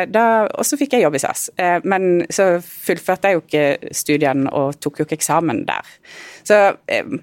Og 0.54 0.66
så 0.66 0.78
fikk 0.78 0.94
jeg 0.94 1.06
jobb 1.06 1.18
i 1.18 1.22
SAS. 1.22 1.48
Eh, 1.56 1.78
men 1.84 2.22
så 2.30 2.54
fullførte 2.62 3.32
jeg 3.32 3.38
jo 3.38 3.44
ikke 3.46 3.94
studiene 4.02 4.52
og 4.52 4.78
tok 4.80 5.02
jo 5.02 5.08
ikke 5.08 5.18
eksamen 5.18 5.64
der. 5.66 5.90
Så 6.46 6.60
eh, 6.86 7.18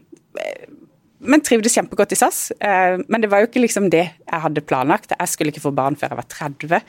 men 1.20 1.42
trivdes 1.44 1.76
kjempegodt 1.76 2.14
i 2.16 2.18
SAS. 2.20 2.52
Eh, 2.64 3.00
men 3.12 3.24
det 3.24 3.30
var 3.32 3.44
jo 3.44 3.50
ikke 3.50 3.64
liksom 3.64 3.90
det 3.92 4.06
jeg 4.08 4.44
hadde 4.46 4.64
planlagt. 4.64 5.12
Jeg 5.12 5.32
skulle 5.32 5.52
ikke 5.54 5.66
få 5.66 5.74
barn 5.76 5.98
før 6.00 6.14
jeg 6.14 6.20
var 6.22 6.30
30. 6.32 6.80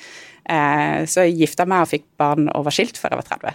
Eh, 0.55 0.99
så 1.11 1.27
jeg 1.27 1.39
gifta 1.41 1.67
meg 1.69 1.85
og 1.85 1.91
fikk 1.91 2.07
barn 2.21 2.47
og 2.55 2.67
var 2.69 2.77
skilt 2.77 3.01
før 3.01 3.17
jeg 3.17 3.21
var 3.23 3.29
30. 3.33 3.51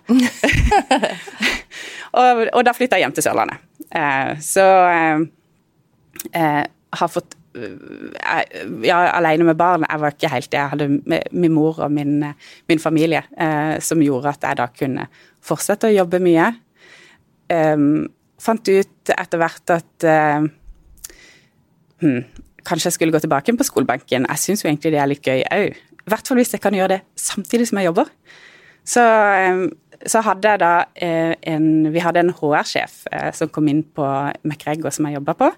og, 2.19 2.43
og, 2.49 2.61
da 2.67 2.75
flytta 2.75 2.99
jeg 2.99 3.07
hjem 3.07 3.15
til 3.15 3.27
Sørlandet. 3.27 3.63
Eh, 3.95 4.35
så 4.43 4.65
jeg 6.33 6.67
har 6.99 7.11
fått 7.11 7.37
ja, 7.55 8.97
alene 9.15 9.45
med 9.47 9.55
barn, 9.55 9.85
jeg 9.87 9.99
var 10.01 10.11
ikke 10.11 10.31
helt 10.33 10.49
det. 10.51 10.59
Jeg 10.59 10.71
hadde 10.73 11.21
min 11.31 11.53
mor 11.55 11.79
og 11.85 11.93
min, 11.95 12.17
min 12.67 12.81
familie 12.83 13.21
som 13.79 14.01
gjorde 14.03 14.33
at 14.33 14.43
jeg 14.43 14.59
da 14.59 14.65
kunne 14.75 15.05
fortsette 15.45 15.87
å 15.87 15.95
jobbe 15.95 16.19
mye. 16.25 16.49
Um, 17.47 18.09
fant 18.41 18.67
ut 18.67 19.13
etter 19.13 19.39
hvert 19.39 19.71
at 19.77 20.07
uh, 20.09 20.47
hm, 22.05 22.45
kanskje 22.65 22.91
jeg 22.91 22.97
skulle 22.97 23.15
gå 23.15 23.21
tilbake 23.23 23.57
på 23.57 23.67
skolebenken. 23.67 24.27
Jeg 24.29 24.41
syns 24.41 24.63
jo 24.63 24.69
egentlig 24.69 24.93
det 24.95 25.01
er 25.01 25.11
litt 25.11 25.25
gøy 25.25 25.43
òg. 25.49 25.81
I 26.05 26.13
hvert 26.13 26.29
fall 26.29 26.37
hvis 26.37 26.53
jeg 26.53 26.61
kan 26.61 26.75
gjøre 26.77 26.97
det 26.97 27.01
samtidig 27.17 27.67
som 27.69 27.81
jeg 27.81 27.89
jobber. 27.89 28.11
Så, 28.85 29.01
så 30.05 30.21
hadde 30.21 30.53
jeg 30.53 30.61
da 30.61 30.71
eh, 31.01 31.33
en 31.49 31.87
Vi 31.89 32.03
hadde 32.03 32.21
en 32.21 32.33
HR-sjef 32.37 33.05
eh, 33.09 33.31
som 33.33 33.49
kom 33.49 33.69
inn 33.71 33.81
på 33.81 34.05
McGregor, 34.45 34.93
som 34.93 35.07
jeg 35.09 35.17
jobba 35.17 35.37
på. 35.39 35.53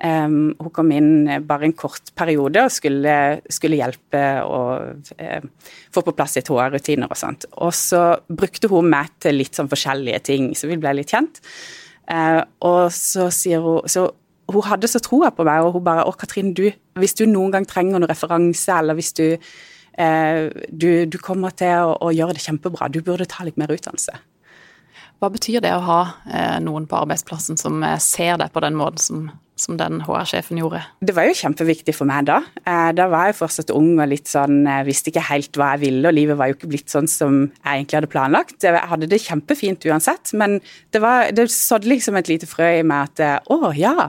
Hun 0.00 0.70
kom 0.72 0.92
inn 0.96 1.28
bare 1.44 1.66
en 1.66 1.74
kort 1.76 2.06
periode 2.16 2.62
og 2.64 2.72
skulle, 2.72 3.14
skulle 3.52 3.76
hjelpe 3.76 4.22
uh, 4.40 5.42
få 5.92 6.02
på 6.06 6.14
plass 6.16 6.38
litt 6.38 6.48
HR-rutiner 6.48 7.12
og 7.12 7.20
sånt. 7.20 7.44
Og 7.60 7.74
så 7.76 8.00
brukte 8.24 8.70
hun 8.72 8.88
meg 8.88 9.10
til 9.20 9.36
litt 9.36 9.60
sånn 9.60 9.68
forskjellige 9.68 10.22
ting, 10.30 10.46
så 10.56 10.70
vi 10.70 10.78
ble 10.80 10.94
litt 10.96 11.12
kjent. 11.12 11.42
Og 12.64 12.88
så 12.96 13.28
sier 13.28 13.60
hun 13.60 13.84
Så 13.92 14.06
hun 14.54 14.66
hadde 14.68 14.88
så 14.90 15.02
troa 15.02 15.30
på 15.34 15.46
meg, 15.46 15.64
og 15.64 15.76
hun 15.78 15.84
bare 15.86 16.06
Å, 16.08 16.14
Katrin, 16.18 16.54
du, 16.56 16.66
hvis 16.98 17.16
du 17.18 17.26
noen 17.28 17.54
gang 17.54 17.68
trenger 17.68 17.98
noen 17.98 18.10
referanse, 18.10 18.78
eller 18.80 18.98
hvis 18.98 19.12
du 19.18 19.26
eh, 19.30 20.48
du, 20.70 21.06
du, 21.06 21.18
kommer 21.22 21.54
til 21.56 21.90
å, 21.90 21.94
å, 22.00 22.10
gjøre 22.14 22.36
det 22.36 22.44
kjempebra, 22.46 22.90
du 22.92 23.02
burde 23.04 23.28
ta 23.30 23.46
litt 23.46 23.60
mer 23.60 23.72
utdannelse. 23.74 24.18
Hva 25.20 25.28
betyr 25.28 25.60
det 25.60 25.74
å 25.76 25.84
ha 25.84 26.00
eh, 26.32 26.56
noen 26.64 26.86
på 26.88 26.96
arbeidsplassen 26.96 27.58
som 27.60 27.82
eh, 27.84 27.98
ser 28.00 28.38
deg 28.40 28.52
på 28.54 28.62
den 28.64 28.76
måten 28.80 29.02
som, 29.04 29.26
som 29.60 29.76
den 29.76 30.00
HR-sjefen 30.06 30.56
gjorde? 30.62 30.80
Det 31.04 31.12
var 31.16 31.28
jo 31.28 31.36
kjempeviktig 31.36 31.92
for 31.92 32.08
meg 32.08 32.30
da. 32.30 32.38
Eh, 32.64 32.88
da 32.96 33.04
var 33.12 33.28
jeg 33.28 33.36
fortsatt 33.42 33.74
ung 33.76 33.98
og 33.98 34.08
litt 34.08 34.30
sånn, 34.32 34.62
jeg 34.64 34.86
visste 34.88 35.12
ikke 35.12 35.26
helt 35.28 35.60
hva 35.60 35.74
jeg 35.74 35.82
ville, 35.84 36.06
og 36.08 36.16
livet 36.16 36.40
var 36.40 36.48
jo 36.48 36.56
ikke 36.56 36.70
blitt 36.72 36.94
sånn 36.94 37.10
som 37.10 37.42
jeg 37.50 37.68
egentlig 37.68 38.00
hadde 38.00 38.12
planlagt. 38.16 38.56
Jeg 38.64 38.80
hadde 38.94 39.10
det 39.12 39.20
kjempefint 39.26 39.84
uansett, 39.92 40.32
men 40.40 40.56
det, 40.64 41.04
var, 41.04 41.28
det 41.36 41.50
sådde 41.52 41.92
liksom 41.92 42.16
et 42.16 42.32
lite 42.32 42.48
frø 42.48 42.70
i 42.78 42.86
meg 42.86 43.12
at 43.12 43.52
å 43.52 43.74
ja, 43.76 44.08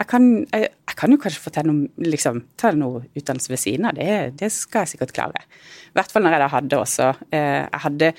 jeg 0.00 0.08
kan, 0.08 0.26
jeg, 0.48 0.68
jeg 0.88 0.96
kan, 0.96 1.12
jo 1.12 1.18
kanskje 1.20 1.42
få 1.44 1.50
ta 1.52 1.62
noe, 1.66 1.90
liksom, 2.00 2.38
ta 2.60 2.70
noe 2.72 3.02
utdannelse 3.18 3.52
ved 3.52 3.60
siden 3.60 3.88
av. 3.90 3.98
Det, 3.98 4.38
det, 4.40 4.48
skal 4.54 4.86
jeg 4.86 4.94
sikkert 4.94 5.12
klare. 5.16 5.42
I 5.90 5.98
hvert 5.98 6.14
fall 6.14 6.24
når 6.24 6.36
jeg 6.36 6.40
da 6.40 6.48
hadde 6.54 6.78
også 6.78 7.08
eh, 7.34 7.66
Jeg 7.66 7.82
hadde 7.84 8.10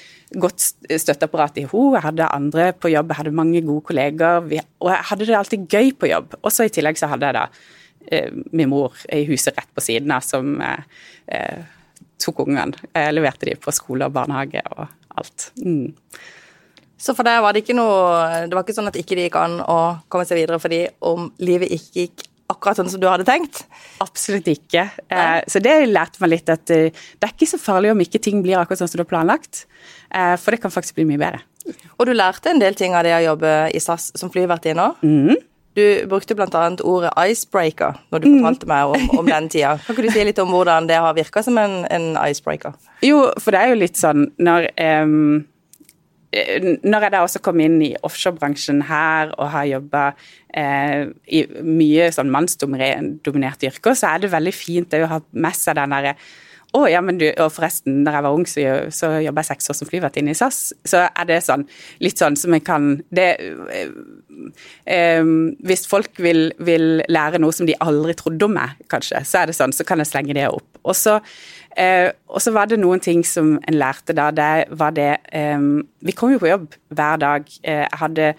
godt 0.44 0.68
støtteapparat 1.02 1.58
i 1.58 1.66
HO, 1.72 1.86
jeg 1.96 2.06
hadde 2.06 2.30
andre 2.38 2.68
på 2.78 2.92
jobb, 2.94 3.10
jeg 3.10 3.22
hadde 3.24 3.36
mange 3.42 3.64
gode 3.66 3.86
kolleger, 3.90 4.46
vi, 4.46 4.62
og 4.84 4.92
jeg 4.94 5.08
hadde 5.10 5.30
det 5.30 5.38
alltid 5.40 5.68
gøy 5.74 5.94
på 5.98 6.12
jobb. 6.12 6.38
Også 6.46 6.68
i 6.68 6.74
tillegg 6.76 7.02
så 7.02 7.10
hadde 7.10 7.32
jeg 7.32 7.40
da 7.40 7.48
eh, 8.14 8.30
min 8.54 8.70
mor 8.70 9.02
i 9.10 9.24
huset 9.32 9.58
rett 9.58 9.74
på 9.74 9.86
siden 9.88 10.14
av 10.14 10.26
som 10.28 10.58
eh, 10.62 10.90
eh 11.34 11.78
tok 12.22 12.44
ungene. 12.44 12.78
Jeg 12.94 13.16
leverte 13.16 13.48
de 13.50 13.56
på 13.58 13.74
skole 13.74 14.06
og 14.06 14.14
barnehage 14.14 14.62
og 14.76 14.84
alt. 15.18 15.48
Mm. 15.58 15.96
Så 17.02 17.16
for 17.18 17.26
deg 17.26 17.40
var 17.42 17.56
det 17.56 17.64
ikke 17.64 17.78
noe 17.78 18.44
Det 18.46 18.54
var 18.54 18.66
ikke 18.66 18.78
sånn 18.78 18.92
at 18.92 19.00
ikke 19.00 19.18
det 19.18 19.30
gikk 19.30 19.40
an 19.42 19.58
å 19.66 19.80
komme 20.12 20.28
seg 20.30 20.42
videre 20.44 20.62
fordi 20.62 20.84
om 21.08 21.32
livet 21.42 21.74
ikke 21.74 22.06
gikk 22.06 22.28
akkurat 22.52 22.82
sånn 22.82 22.90
som 22.92 23.02
du 23.02 23.08
hadde 23.10 23.24
tenkt? 23.28 23.64
Absolutt 24.04 24.50
ikke. 24.52 24.84
Eh, 25.08 25.38
så 25.48 25.62
det 25.64 25.76
lærte 25.88 26.20
meg 26.20 26.34
litt 26.34 26.50
at 26.52 26.74
eh, 26.74 26.90
det 26.92 27.28
er 27.28 27.32
ikke 27.32 27.48
så 27.48 27.60
farlig 27.62 27.94
om 27.94 28.02
ikke 28.04 28.20
ting 28.24 28.42
blir 28.44 28.60
akkurat 28.60 28.82
sånn 28.82 28.92
som 28.92 29.00
du 29.00 29.06
har 29.06 29.12
planlagt, 29.12 29.66
eh, 30.12 30.34
for 30.36 30.52
det 30.52 30.60
kan 30.64 30.74
faktisk 30.74 30.98
bli 31.00 31.08
mye 31.08 31.22
bedre. 31.22 31.40
Og 31.96 32.10
du 32.10 32.12
lærte 32.12 32.52
en 32.52 32.60
del 32.60 32.76
ting 32.76 32.98
av 32.98 33.06
det 33.08 33.14
å 33.16 33.24
jobbe 33.24 33.54
i 33.72 33.80
SAS 33.80 34.10
som 34.20 34.34
flyvertinne 34.34 34.90
òg? 34.90 35.06
Mm. 35.06 35.40
Du 35.80 35.84
brukte 36.12 36.36
bl.a. 36.36 36.64
ordet 36.84 37.14
'icebreaker' 37.16 38.02
når 38.12 38.20
du 38.20 38.28
mm. 38.28 38.40
fortalte 38.42 38.68
meg 38.68 38.92
om, 38.92 39.20
om, 39.22 39.30
den 39.30 39.48
tida. 39.48 39.78
Kan 39.86 39.96
ikke 39.96 40.10
du 40.10 40.12
si 40.12 40.26
litt 40.28 40.42
om 40.44 40.52
hvordan 40.52 40.90
det 40.90 40.98
har 41.00 41.16
virka 41.16 41.44
som 41.46 41.56
en, 41.62 41.86
en, 41.88 42.10
icebreaker? 42.28 42.76
Jo, 43.06 43.30
for 43.40 43.56
det 43.56 43.62
er 43.62 43.72
jo 43.72 43.80
litt 43.80 43.96
sånn 43.96 44.28
når 44.36 44.68
um 44.76 45.46
når 46.32 47.04
jeg 47.04 47.12
da 47.12 47.24
også 47.26 47.42
kom 47.44 47.60
inn 47.60 47.82
i 47.84 47.90
offshorebransjen 48.08 48.86
her 48.88 49.34
og 49.36 49.50
har 49.52 49.66
jobba 49.68 50.04
eh, 50.56 51.10
i 51.28 51.42
mye 51.68 52.08
sånn 52.16 52.32
mannsdominerte 52.32 53.68
yrker, 53.68 53.98
så 53.98 54.14
er 54.14 54.24
det 54.24 54.32
veldig 54.32 54.56
fint 54.56 54.96
å 54.96 55.10
ha 55.12 55.20
med 55.32 55.60
seg 55.60 55.76
den 55.80 55.98
derre 55.98 56.16
å, 56.72 56.86
ja, 56.88 57.02
men 57.04 57.18
du, 57.20 57.26
og 57.36 57.52
forresten, 57.52 58.06
da 58.06 58.14
jeg 58.16 58.24
var 58.24 58.36
ung, 58.36 58.46
så, 58.48 58.62
så 58.96 59.10
jobba 59.20 59.44
jeg 59.44 59.50
seks 59.50 59.72
år 59.74 59.76
som 59.76 59.90
flyvertinne 59.90 60.32
i 60.32 60.38
SAS. 60.40 60.60
Så 60.88 61.02
er 61.04 61.28
det 61.28 61.42
sånn, 61.44 61.66
litt 62.00 62.22
sånn 62.22 62.38
som 62.40 62.56
jeg 62.56 62.64
kan 62.64 62.94
det, 63.12 63.28
øh, 64.32 65.32
Hvis 65.68 65.88
folk 65.90 66.22
vil, 66.22 66.52
vil, 66.60 67.04
lære 67.10 67.42
noe 67.42 67.56
som 67.56 67.68
de 67.70 67.78
aldri 67.82 68.16
trodde 68.18 68.48
om 68.48 68.56
meg, 68.58 68.78
kanskje, 68.92 69.24
så 69.28 69.42
er 69.42 69.52
det 69.52 69.58
sånn, 69.58 69.76
så 69.76 69.88
kan 69.88 70.02
jeg 70.02 70.12
slenge 70.12 70.38
det 70.38 70.48
opp. 70.50 70.68
Og 70.82 70.98
så, 70.98 71.20
så 71.72 72.54
var 72.56 72.72
det 72.72 72.80
noen 72.82 73.04
ting 73.04 73.22
som 73.28 73.54
en 73.70 73.78
lærte 73.78 74.16
da. 74.18 74.32
Det 74.34 74.50
var 74.80 74.96
det 74.98 75.12
Vi 76.02 76.16
kom 76.18 76.34
jo 76.34 76.40
på 76.42 76.50
jobb 76.50 76.74
hver 76.90 77.22
dag. 77.22 77.46
jeg 77.62 78.02
hadde 78.02 78.34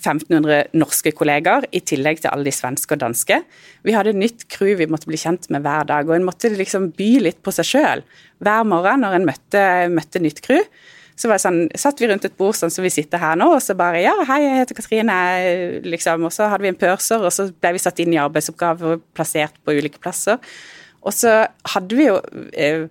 1500 0.00 0.74
norske 0.76 1.12
kollegaer, 1.14 1.66
i 1.72 1.80
tillegg 1.84 2.22
til 2.22 2.32
alle 2.32 2.48
de 2.48 2.54
svenske 2.54 2.96
og 2.96 3.02
danske. 3.02 3.40
Vi 3.86 3.94
hadde 3.94 4.16
nytt 4.16 4.46
crew 4.52 4.74
vi 4.78 4.88
måtte 4.90 5.08
bli 5.10 5.20
kjent 5.20 5.48
med 5.54 5.64
hver 5.64 5.86
dag, 5.88 6.08
og 6.08 6.16
en 6.16 6.26
måtte 6.26 6.52
liksom 6.52 6.90
by 6.98 7.10
litt 7.28 7.40
på 7.44 7.54
seg 7.54 7.68
sjøl. 7.70 8.04
Hver 8.44 8.66
morgen 8.68 9.04
når 9.04 9.18
en 9.18 9.28
møtte, 9.28 9.64
møtte 9.94 10.22
nytt 10.22 10.42
crew, 10.44 10.62
så 11.14 11.30
var 11.30 11.38
det 11.38 11.44
sånn, 11.44 11.60
satt 11.78 12.00
vi 12.02 12.08
rundt 12.10 12.26
et 12.26 12.36
bord 12.38 12.56
sånn 12.58 12.72
som 12.74 12.82
vi 12.82 12.90
sitter 12.90 13.22
her 13.22 13.38
nå, 13.38 13.46
og 13.54 13.62
så 13.62 13.76
bare 13.78 14.02
Ja, 14.02 14.14
hei, 14.26 14.40
jeg 14.42 14.60
heter 14.64 14.78
Katrine, 14.80 15.18
liksom. 15.86 16.26
Og 16.26 16.34
så 16.34 16.48
hadde 16.50 16.66
vi 16.66 16.72
en 16.72 16.80
pørser, 16.80 17.22
og 17.22 17.30
så 17.34 17.48
ble 17.52 17.74
vi 17.76 17.82
satt 17.82 18.02
inn 18.02 18.16
i 18.16 18.20
arbeidsoppgaver 18.22 18.96
og 18.96 19.04
plassert 19.14 19.54
på 19.62 19.76
ulike 19.78 20.02
plasser. 20.02 20.42
Og 21.04 21.14
så 21.14 21.44
hadde 21.74 21.98
vi 21.98 22.08
jo 22.08 22.18
eh, 22.50 22.88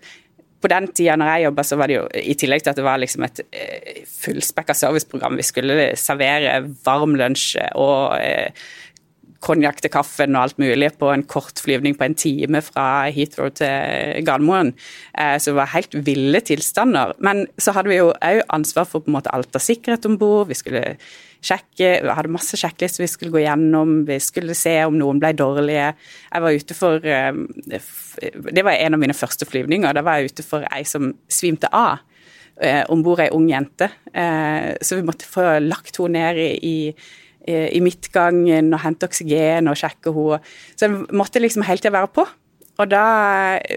på 0.64 0.72
den 0.72 0.88
tida 0.96 1.18
når 1.20 1.34
jeg 1.34 1.46
jobba, 1.48 1.66
så 1.68 1.78
var 1.80 1.92
det 1.92 1.98
jo 1.98 2.06
i 2.22 2.36
tillegg 2.40 2.64
til 2.64 2.72
at 2.72 2.80
det 2.80 2.86
var 2.86 3.02
liksom 3.02 3.26
et 3.28 3.44
eh, 3.50 4.04
fullspekka 4.08 4.76
serviceprogram. 4.78 5.36
Vi 5.42 5.48
skulle 5.50 5.90
servere 6.00 6.62
varm 6.86 7.18
lunsj 7.20 7.58
og 7.76 8.16
eh, 8.22 8.64
konjakk 9.44 9.82
til 9.84 9.92
kaffen 9.94 10.38
og 10.38 10.48
alt 10.48 10.62
mulig 10.62 10.90
på 11.00 11.10
en 11.12 11.26
kort 11.28 11.60
flyvning 11.64 11.98
på 12.00 12.08
en 12.08 12.16
time 12.18 12.62
fra 12.64 12.86
Heathrow 13.14 13.52
til 13.56 14.24
Gardermoen. 14.26 14.74
Eh, 15.18 15.36
så 15.38 15.52
det 15.52 15.60
var 15.60 15.74
helt 15.74 15.98
ville 16.08 16.42
tilstander. 16.46 17.14
Men 17.24 17.46
så 17.62 17.76
hadde 17.76 17.92
vi 17.92 18.00
jo 18.00 18.14
òg 18.14 18.42
ansvar 18.56 18.88
for 18.90 19.04
på 19.04 19.12
en 19.12 19.18
måte 19.18 19.34
alt 19.36 19.56
av 19.56 19.64
sikkerhet 19.64 20.08
om 20.10 20.18
bord. 20.22 20.50
Vi 20.52 20.60
skulle 20.60 20.84
sjekke, 21.44 21.90
vi 22.06 22.16
hadde 22.16 22.32
masse 22.32 22.56
sjekklister 22.60 23.04
vi 23.04 23.10
skulle 23.12 23.34
gå 23.34 23.42
gjennom, 23.44 24.06
vi 24.08 24.20
skulle 24.24 24.56
se 24.56 24.78
om 24.88 24.96
noen 25.00 25.20
ble 25.20 25.34
dårlige. 25.36 25.90
Jeg 26.30 26.46
var 26.46 26.62
ute 26.64 26.78
for 26.78 27.04
eh, 27.04 27.34
Det 28.54 28.64
var 28.64 28.78
en 28.78 28.96
av 28.96 29.04
mine 29.04 29.18
første 29.18 29.48
flyvninger. 29.50 29.96
Da 29.96 30.06
var 30.06 30.22
jeg 30.22 30.34
ute 30.34 30.48
for 30.48 30.68
ei 30.72 30.86
som 30.88 31.12
svimte 31.28 31.72
av 31.74 32.00
eh, 32.62 32.84
om 32.94 33.04
bord 33.04 33.26
ei 33.26 33.32
ung 33.36 33.50
jente. 33.52 33.92
Så 34.14 34.96
vi 35.00 35.04
måtte 35.06 35.26
få 35.26 35.58
lagt 35.64 35.98
henne 35.98 36.22
ned 36.22 36.60
i, 36.62 36.94
i, 37.48 37.58
i 37.78 37.82
midtgangen 37.84 38.72
og 38.74 38.82
hente 38.84 39.10
oksygen 39.10 39.70
og 39.72 39.80
sjekke 39.80 40.14
henne. 40.16 40.40
Så 40.76 40.88
jeg 40.88 41.18
måtte 41.18 41.42
liksom 41.44 41.66
hele 41.68 41.84
tida 41.84 41.96
være 41.96 42.12
på. 42.16 42.26
Og 42.82 42.90
da, 42.90 43.04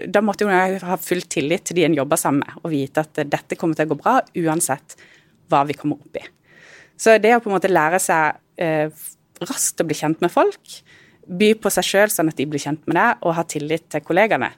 da 0.09 0.23
måtte 0.25 0.47
hun 0.47 0.79
ha 0.81 0.97
full 0.97 1.21
tillit 1.29 1.67
til 1.69 1.77
de 1.77 1.85
en 1.85 1.97
jobber 1.99 2.17
sammen 2.17 2.41
med, 2.41 2.55
og 2.63 2.73
vite 2.73 3.03
at 3.05 3.19
dette 3.29 3.57
kommer 3.59 3.77
til 3.77 3.85
å 3.85 3.91
gå 3.91 3.99
bra 3.99 4.15
uansett 4.41 4.97
hva 5.51 5.61
vi 5.69 5.75
kommer 5.77 6.01
opp 6.01 6.17
i. 6.17 6.23
Så 6.97 7.19
det 7.21 7.35
å 7.35 7.43
på 7.43 7.51
en 7.51 7.57
måte 7.59 7.69
lære 7.69 7.99
seg 8.01 8.39
eh, 8.57 8.89
raskt 9.45 9.83
å 9.83 9.85
bli 9.85 9.97
kjent 9.99 10.23
med 10.23 10.33
folk, 10.33 10.79
by 11.27 11.51
på 11.61 11.71
seg 11.73 11.85
sjøl 11.85 12.11
sånn 12.11 12.31
at 12.31 12.39
de 12.39 12.47
blir 12.49 12.63
kjent 12.63 12.81
med 12.89 12.97
deg, 12.97 13.21
og 13.21 13.37
ha 13.37 13.45
tillit 13.45 13.85
til 13.93 14.01
kollegaene, 14.01 14.49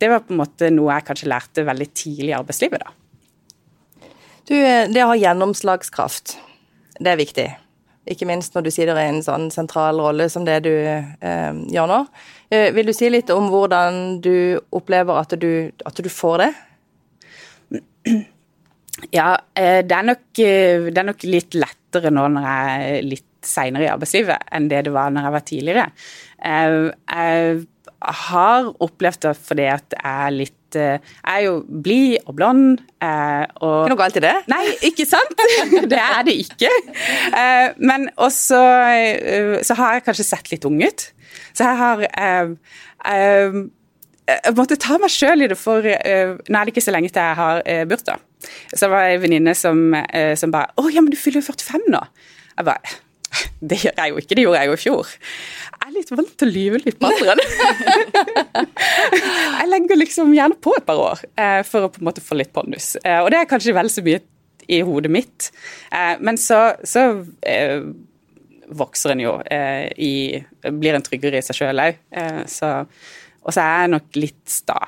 det 0.00 0.08
var 0.10 0.24
på 0.24 0.32
en 0.34 0.40
måte 0.40 0.70
noe 0.72 0.96
jeg 0.96 1.06
kanskje 1.10 1.30
lærte 1.30 1.66
veldig 1.66 1.88
tidlig 1.92 2.32
i 2.32 2.38
arbeidslivet. 2.38 2.82
da. 2.82 4.08
Du, 4.48 4.56
eh, 4.56 4.88
det 4.88 5.04
å 5.04 5.12
ha 5.12 5.18
gjennomslagskraft, 5.20 6.38
det 6.98 7.12
er 7.12 7.20
viktig. 7.20 7.48
Ikke 8.10 8.26
minst 8.26 8.56
når 8.56 8.66
du 8.66 8.70
sitter 8.74 8.98
i 8.98 9.06
en 9.12 9.22
sånn 9.22 9.46
sentral 9.54 10.00
rolle 10.02 10.26
som 10.32 10.46
det 10.46 10.58
du 10.66 10.72
eh, 10.74 11.52
gjør 11.70 11.90
nå. 11.90 11.98
Eh, 12.50 12.70
vil 12.74 12.88
du 12.90 12.94
si 12.96 13.10
litt 13.12 13.30
om 13.30 13.46
hvordan 13.52 14.18
du 14.24 14.58
opplever 14.74 15.20
at 15.20 15.36
du, 15.38 15.70
at 15.86 16.02
du 16.02 16.10
får 16.10 16.42
det? 16.42 16.52
Ja, 19.14 19.36
eh, 19.54 19.80
det 19.86 19.96
er, 19.96 20.06
nok, 20.06 20.24
eh, 20.38 20.88
det 20.90 20.98
er 20.98 21.08
nok 21.08 21.22
litt 21.26 21.56
lettere 21.56 22.10
nå 22.12 22.26
når 22.34 22.48
jeg 22.48 22.88
er 22.88 23.06
litt 23.06 23.28
seinere 23.42 23.86
i 23.86 23.90
arbeidslivet 23.90 24.50
enn 24.54 24.68
det 24.70 24.84
det 24.86 24.92
var 24.94 25.10
når 25.10 25.26
jeg 25.26 25.34
var 25.36 25.46
tidligere. 25.48 25.86
Eh, 26.52 26.76
jeg 27.12 28.18
har 28.26 28.72
opplevd 28.82 29.24
det 29.28 29.36
fordi 29.38 29.68
at 29.72 29.96
jeg 29.96 30.26
er 30.26 30.36
litt 30.36 30.58
Jeg 30.78 31.00
er 31.34 31.42
jo 31.46 31.54
blid 31.66 32.18
og 32.26 32.36
blond. 32.38 32.82
Og, 33.02 33.76
ikke 33.82 33.92
noe 33.92 34.00
galt 34.00 34.18
i 34.20 34.24
det? 34.24 34.34
Nei, 34.52 34.62
ikke 34.88 35.06
sant? 35.08 35.44
Det 35.90 36.00
er 36.00 36.22
det 36.28 36.38
ikke. 36.46 36.72
Men 37.82 38.08
også 38.16 38.62
så 39.66 39.78
har 39.78 39.98
jeg 39.98 40.06
kanskje 40.08 40.28
sett 40.28 40.52
litt 40.52 40.66
ung 40.68 40.80
ut. 40.82 41.06
Så 41.52 41.68
jeg 41.68 41.76
har 41.80 42.04
jeg 43.02 44.54
måtte 44.56 44.78
ta 44.80 44.98
meg 45.02 45.10
sjøl 45.10 45.44
i 45.44 45.48
det, 45.50 45.58
for 45.58 45.82
nå 45.82 45.88
er 46.38 46.62
det 46.62 46.72
ikke 46.72 46.84
så 46.84 46.94
lenge 46.94 47.10
til 47.10 47.24
jeg 47.24 47.40
har 47.40 47.64
bursdag. 47.90 48.22
Så 48.74 48.88
var 48.90 49.06
det 49.06 49.14
ei 49.14 49.22
venninne 49.22 49.54
som, 49.54 49.94
eh, 49.94 50.34
som 50.36 50.50
bare 50.50 50.72
'Å 50.76 50.92
ja, 50.92 51.00
men 51.00 51.10
du 51.10 51.16
fyller 51.16 51.40
jo 51.40 51.52
45 51.52 51.88
nå'. 51.88 52.06
Jeg 52.58 52.64
bare 52.64 52.80
det 53.60 53.78
gjør 53.80 53.92
jeg 53.96 54.10
jo 54.10 54.16
ikke, 54.16 54.34
det 54.34 54.42
gjorde 54.42 54.58
jeg 54.60 54.66
jo 54.66 54.72
i 54.72 54.76
fjor. 54.76 55.06
Jeg 55.72 55.88
er 55.88 55.92
litt 55.94 56.10
vant 56.10 56.38
til 56.38 56.48
å 56.48 56.52
lyve 56.52 56.78
litt 56.84 56.98
på 57.00 57.06
alderen. 57.08 57.40
liksom 60.02 60.32
gjerne 60.34 60.58
på 60.60 60.74
et 60.76 60.86
par 60.86 61.00
år 61.00 61.24
eh, 61.38 61.60
for 61.66 61.86
å 61.86 61.90
på 61.92 62.02
en 62.02 62.08
måte 62.10 62.24
få 62.24 62.38
litt 62.38 62.52
pondus. 62.54 62.94
Eh, 63.02 63.20
og 63.22 63.30
det 63.32 63.40
er 63.40 63.50
kanskje 63.50 63.74
vel 63.76 63.90
så 63.92 64.04
mye 64.04 64.22
i 64.70 64.78
hodet 64.86 65.10
mitt. 65.10 65.48
men 66.22 66.36
så, 66.38 66.76
så 66.86 67.00
vokser 68.70 69.10
en 69.10 69.22
jo 69.24 69.32
i 69.98 70.38
Blir 70.62 70.94
en 70.94 71.02
tryggere 71.02 71.40
i 71.40 71.42
seg 71.42 71.58
sjøl 71.58 71.82
òg. 71.82 71.98
og 73.42 73.50
så 73.50 73.64
er 73.64 73.82
jeg 73.82 73.90
nok 73.90 74.20
litt 74.22 74.44
sta. 74.46 74.78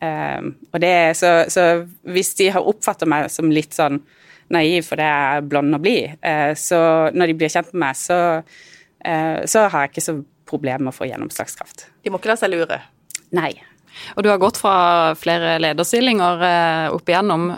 Og 0.00 0.80
det, 0.80 0.94
så, 1.20 1.44
så, 1.52 1.66
hvis 2.08 2.32
de 2.40 2.48
har 2.56 2.72
oppfatta 2.72 3.06
meg 3.06 3.28
som 3.30 3.52
litt 3.52 3.76
sånn 3.76 4.00
naiv 4.48 4.88
fordi 4.88 5.10
jeg 5.10 5.36
er 5.36 5.46
blond 5.52 5.76
og 5.76 5.84
blid, 5.84 6.16
så 6.56 6.80
når 7.12 7.28
de 7.28 7.38
blir 7.44 7.52
kjent 7.52 7.76
med 7.76 7.84
meg, 7.84 8.00
så, 8.00 8.20
så 9.44 9.68
har 9.68 9.84
jeg 9.84 9.92
ikke 9.92 10.06
så 10.08 10.18
problemer 10.48 10.88
med 10.88 10.96
å 10.96 10.98
få 11.02 11.12
gjennomslagskraft. 11.12 11.90
De 12.02 12.10
må 12.10 12.20
ikke 12.20 12.32
la 12.32 12.40
seg 12.40 12.56
lure? 12.56 12.80
Nei. 13.36 13.52
Og 14.16 14.24
du 14.24 14.30
har 14.30 14.40
gått 14.42 14.60
fra 14.60 15.14
flere 15.18 15.56
lederstillinger 15.62 16.44
uh, 16.44 16.94
opp 16.94 17.10
igjennom 17.10 17.50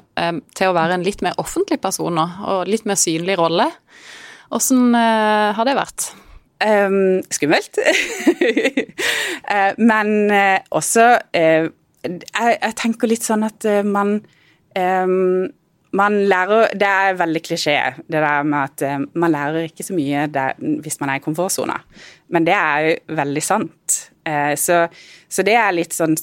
til 0.57 0.71
å 0.71 0.77
være 0.77 0.99
en 0.99 1.05
litt 1.07 1.23
mer 1.25 1.39
offentlig 1.41 1.81
person 1.83 2.15
nå, 2.17 2.27
og 2.51 2.69
litt 2.69 2.87
mer 2.89 2.99
synlig 3.01 3.39
rolle. 3.41 3.71
Hvordan 4.51 4.97
har 5.57 5.67
det 5.69 5.77
vært? 5.79 6.11
Um, 6.61 7.23
skummelt. 7.33 7.79
men 9.91 10.11
også 10.77 11.07
jeg, 11.33 12.75
tenker 12.83 13.09
litt 13.09 13.25
sånn 13.25 13.47
at 13.47 13.65
man 13.87 14.19
um, 14.77 15.49
man 15.97 16.17
lærer 16.31 16.75
Det 16.79 16.87
er 16.87 17.19
veldig 17.19 17.43
klisjé, 17.43 17.77
det 18.07 18.23
der 18.23 18.47
med 18.47 18.71
at 18.71 19.09
man 19.19 19.33
lærer 19.33 19.67
ikke 19.67 19.87
så 19.87 19.97
mye 19.97 20.27
der, 20.31 20.55
hvis 20.59 21.01
man 21.01 21.11
er 21.11 21.21
i 21.21 21.25
komfortsona. 21.25 21.81
Men 22.29 22.47
det 22.47 22.55
er 22.55 22.87
jo 22.87 23.17
veldig 23.19 23.43
sant. 23.43 23.99
Uh, 24.31 24.55
så, 24.55 24.85
så, 25.27 25.47
det 25.47 25.59
er 25.59 25.75
litt 25.75 25.97
sånn 25.97 26.19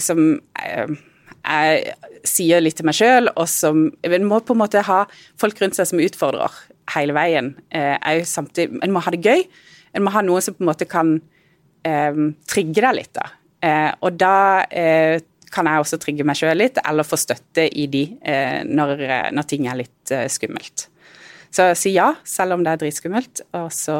som 0.00 0.20
jeg 1.46 1.96
sier 2.24 2.62
litt 2.62 2.78
til 2.78 2.86
meg 2.88 2.96
sjøl, 2.96 3.30
og 3.34 3.44
som 3.50 3.90
En 4.02 4.24
må 4.24 4.40
på 4.40 4.54
en 4.56 4.62
måte 4.62 4.82
ha 4.86 5.02
folk 5.40 5.60
rundt 5.62 5.78
seg 5.78 5.90
som 5.90 6.02
utfordrer 6.02 6.54
hele 6.94 7.16
veien. 7.16 7.52
En 7.76 8.94
må 8.94 9.02
ha 9.04 9.12
det 9.14 9.20
gøy, 9.20 9.44
en 9.96 10.04
må 10.06 10.12
ha 10.14 10.22
noen 10.24 10.44
som 10.44 10.56
på 10.56 10.64
en 10.64 10.70
måte 10.70 10.88
kan 10.88 11.16
eh, 11.86 12.20
trigge 12.50 12.84
deg 12.84 12.98
litt, 12.98 13.12
da. 13.16 13.28
Eh, 13.66 13.90
og 14.04 14.18
da 14.20 14.36
eh, 14.68 15.22
kan 15.52 15.68
jeg 15.70 15.82
også 15.82 15.98
trigge 16.02 16.26
meg 16.26 16.38
sjøl 16.38 16.58
litt, 16.58 16.80
eller 16.84 17.06
få 17.06 17.18
støtte 17.20 17.66
i 17.66 17.86
de 17.90 18.04
eh, 18.20 18.60
når, 18.66 19.06
når, 19.34 19.48
ting 19.48 19.68
er 19.70 19.80
litt 19.80 20.14
eh, 20.14 20.26
skummelt. 20.32 20.88
Så 21.54 21.70
si 21.78 21.94
ja, 21.94 22.10
selv 22.26 22.56
om 22.56 22.64
det 22.66 22.74
er 22.74 22.82
dritskummelt, 22.82 23.46
og 23.56 23.70
så 23.72 23.96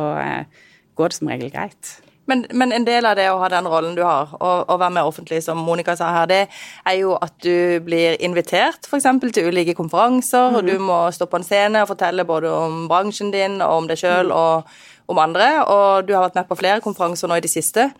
går 0.99 1.13
det 1.13 1.17
som 1.17 1.31
regel 1.31 1.53
greit. 1.55 1.93
Men, 2.27 2.45
men, 2.53 2.73
en 2.75 2.87
del 2.87 3.07
av 3.07 3.17
det 3.19 3.29
å 3.31 3.39
ha 3.39 3.49
den 3.53 3.69
rollen 3.71 3.95
du 3.97 4.03
har, 4.03 4.33
og, 4.41 4.65
og 4.67 4.81
være 4.81 4.95
med 4.97 5.09
offentlig, 5.09 5.43
som 5.45 5.61
Monica 5.63 5.95
sa 5.99 6.11
her, 6.15 6.27
det 6.31 6.41
er 6.87 6.99
jo 6.99 7.15
at 7.23 7.37
du 7.45 7.79
blir 7.87 8.19
invitert 8.25 8.89
f.eks. 8.89 9.07
til 9.31 9.51
ulike 9.51 9.77
konferanser, 9.79 10.51
mm. 10.51 10.59
og 10.59 10.67
du 10.67 10.75
mhm. 10.75 10.89
må 10.91 10.99
stå 11.15 11.31
på 11.31 11.41
en 11.41 11.47
scene 11.47 11.85
og 11.85 11.93
fortelle 11.95 12.27
både 12.27 12.51
om 12.51 12.85
bransjen 12.91 13.31
din 13.35 13.61
og 13.63 13.83
om 13.83 13.89
deg 13.91 14.03
sjøl 14.03 14.33
mm. 14.33 14.37
og 14.37 15.15
om 15.15 15.23
andre. 15.23 15.49
Og 15.71 16.07
du 16.07 16.15
har 16.17 16.27
vært 16.27 16.41
med 16.41 16.51
på 16.51 16.59
flere 16.59 16.83
konferanser 16.85 17.31
nå 17.31 17.39
i 17.39 17.47
det 17.47 17.53
siste. 17.53 17.91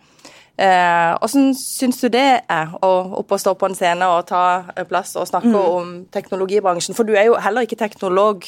Eh, 0.57 1.11
hvordan 1.21 1.51
syns 1.53 1.99
du 2.01 2.07
det 2.09 2.29
er 2.49 2.71
å 2.81 2.91
opp 3.19 3.35
og 3.35 3.41
stå 3.41 3.53
på 3.53 3.67
en 3.69 3.75
scene 3.77 4.07
og 4.09 4.25
ta 4.25 4.65
plass 4.89 5.13
og 5.19 5.27
snakke 5.29 5.53
mm. 5.53 5.59
om 5.61 5.91
teknologibransjen? 6.13 6.97
For 6.97 7.05
du 7.05 7.13
er 7.13 7.29
jo 7.29 7.37
heller 7.41 7.67
ikke 7.67 7.77
teknolog 7.77 8.47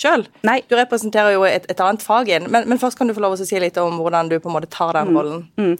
sjøl. 0.00 0.24
Du 0.70 0.74
representerer 0.78 1.34
jo 1.36 1.44
et, 1.48 1.68
et 1.70 1.84
annet 1.84 2.04
fag 2.04 2.30
igjen. 2.30 2.48
Men, 2.50 2.66
men, 2.70 2.80
først 2.80 2.98
kan 2.98 3.10
du 3.10 3.14
få 3.16 3.24
lov 3.24 3.36
å 3.36 3.40
si 3.40 3.60
litt 3.60 3.78
om 3.80 4.00
hvordan 4.00 4.32
du 4.32 4.38
på 4.40 4.50
en 4.50 4.56
måte 4.56 4.70
tar 4.72 4.96
den 4.96 5.12
mm. 5.12 5.18
rollen. 5.18 5.46
Mm. 5.60 5.76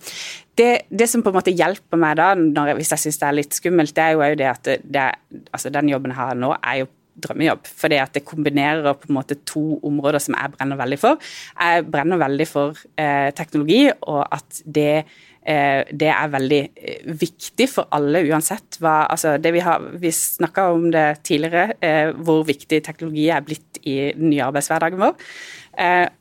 Det, 0.60 0.70
det, 0.92 1.08
som 1.08 1.24
på 1.24 1.32
en 1.32 1.38
måte 1.38 1.54
hjelper 1.56 2.00
meg 2.00 2.18
da, 2.20 2.32
jeg, 2.36 2.78
hvis 2.78 2.94
jeg 2.94 3.04
syns 3.06 3.20
det 3.20 3.28
er 3.28 3.38
litt 3.38 3.56
skummelt, 3.56 3.94
det 3.96 4.06
er 4.06 4.16
jo 4.16 4.40
det 4.42 4.48
at 4.50 4.72
det, 4.84 5.06
altså 5.50 5.72
den 5.72 5.92
jobben 5.92 6.12
jeg 6.12 6.20
har 6.20 6.36
nå, 6.38 6.52
er 6.60 6.82
jo 6.82 6.90
drømmejobb. 7.20 7.66
Fordi 7.82 7.98
at 8.00 8.14
det 8.16 8.26
kombinerer 8.28 8.94
på 8.96 9.08
en 9.08 9.16
måte 9.16 9.38
to 9.48 9.64
områder 9.86 10.22
som 10.22 10.36
jeg 10.36 10.54
brenner 10.56 10.80
veldig 10.80 11.00
for. 11.00 11.32
Jeg 11.56 11.88
brenner 11.90 12.20
veldig 12.20 12.48
for 12.48 12.84
eh, 13.00 13.30
teknologi, 13.36 13.82
og 13.90 14.22
at 14.28 14.62
det 14.64 15.04
det 15.40 16.10
er 16.12 16.32
veldig 16.34 16.60
eh, 16.76 17.06
viktig 17.20 17.66
for 17.72 17.88
alle, 17.96 18.20
uansett 18.28 18.76
hva 18.82 19.06
altså 19.08 19.38
det 19.40 19.54
Vi, 19.56 19.62
har, 19.64 19.86
vi 20.02 20.12
snakka 20.12 20.66
om 20.74 20.90
det 20.92 21.22
tidligere, 21.24 21.78
eh, 21.80 22.12
hvor 22.12 22.44
viktig 22.48 22.82
teknologi 22.84 23.28
er 23.32 23.44
blitt 23.46 23.80
i 23.82 24.12
den 24.16 24.28
nye 24.34 24.44
arbeidshverdagen 24.50 25.00
vår. 25.00 25.16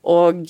Og 0.08 0.46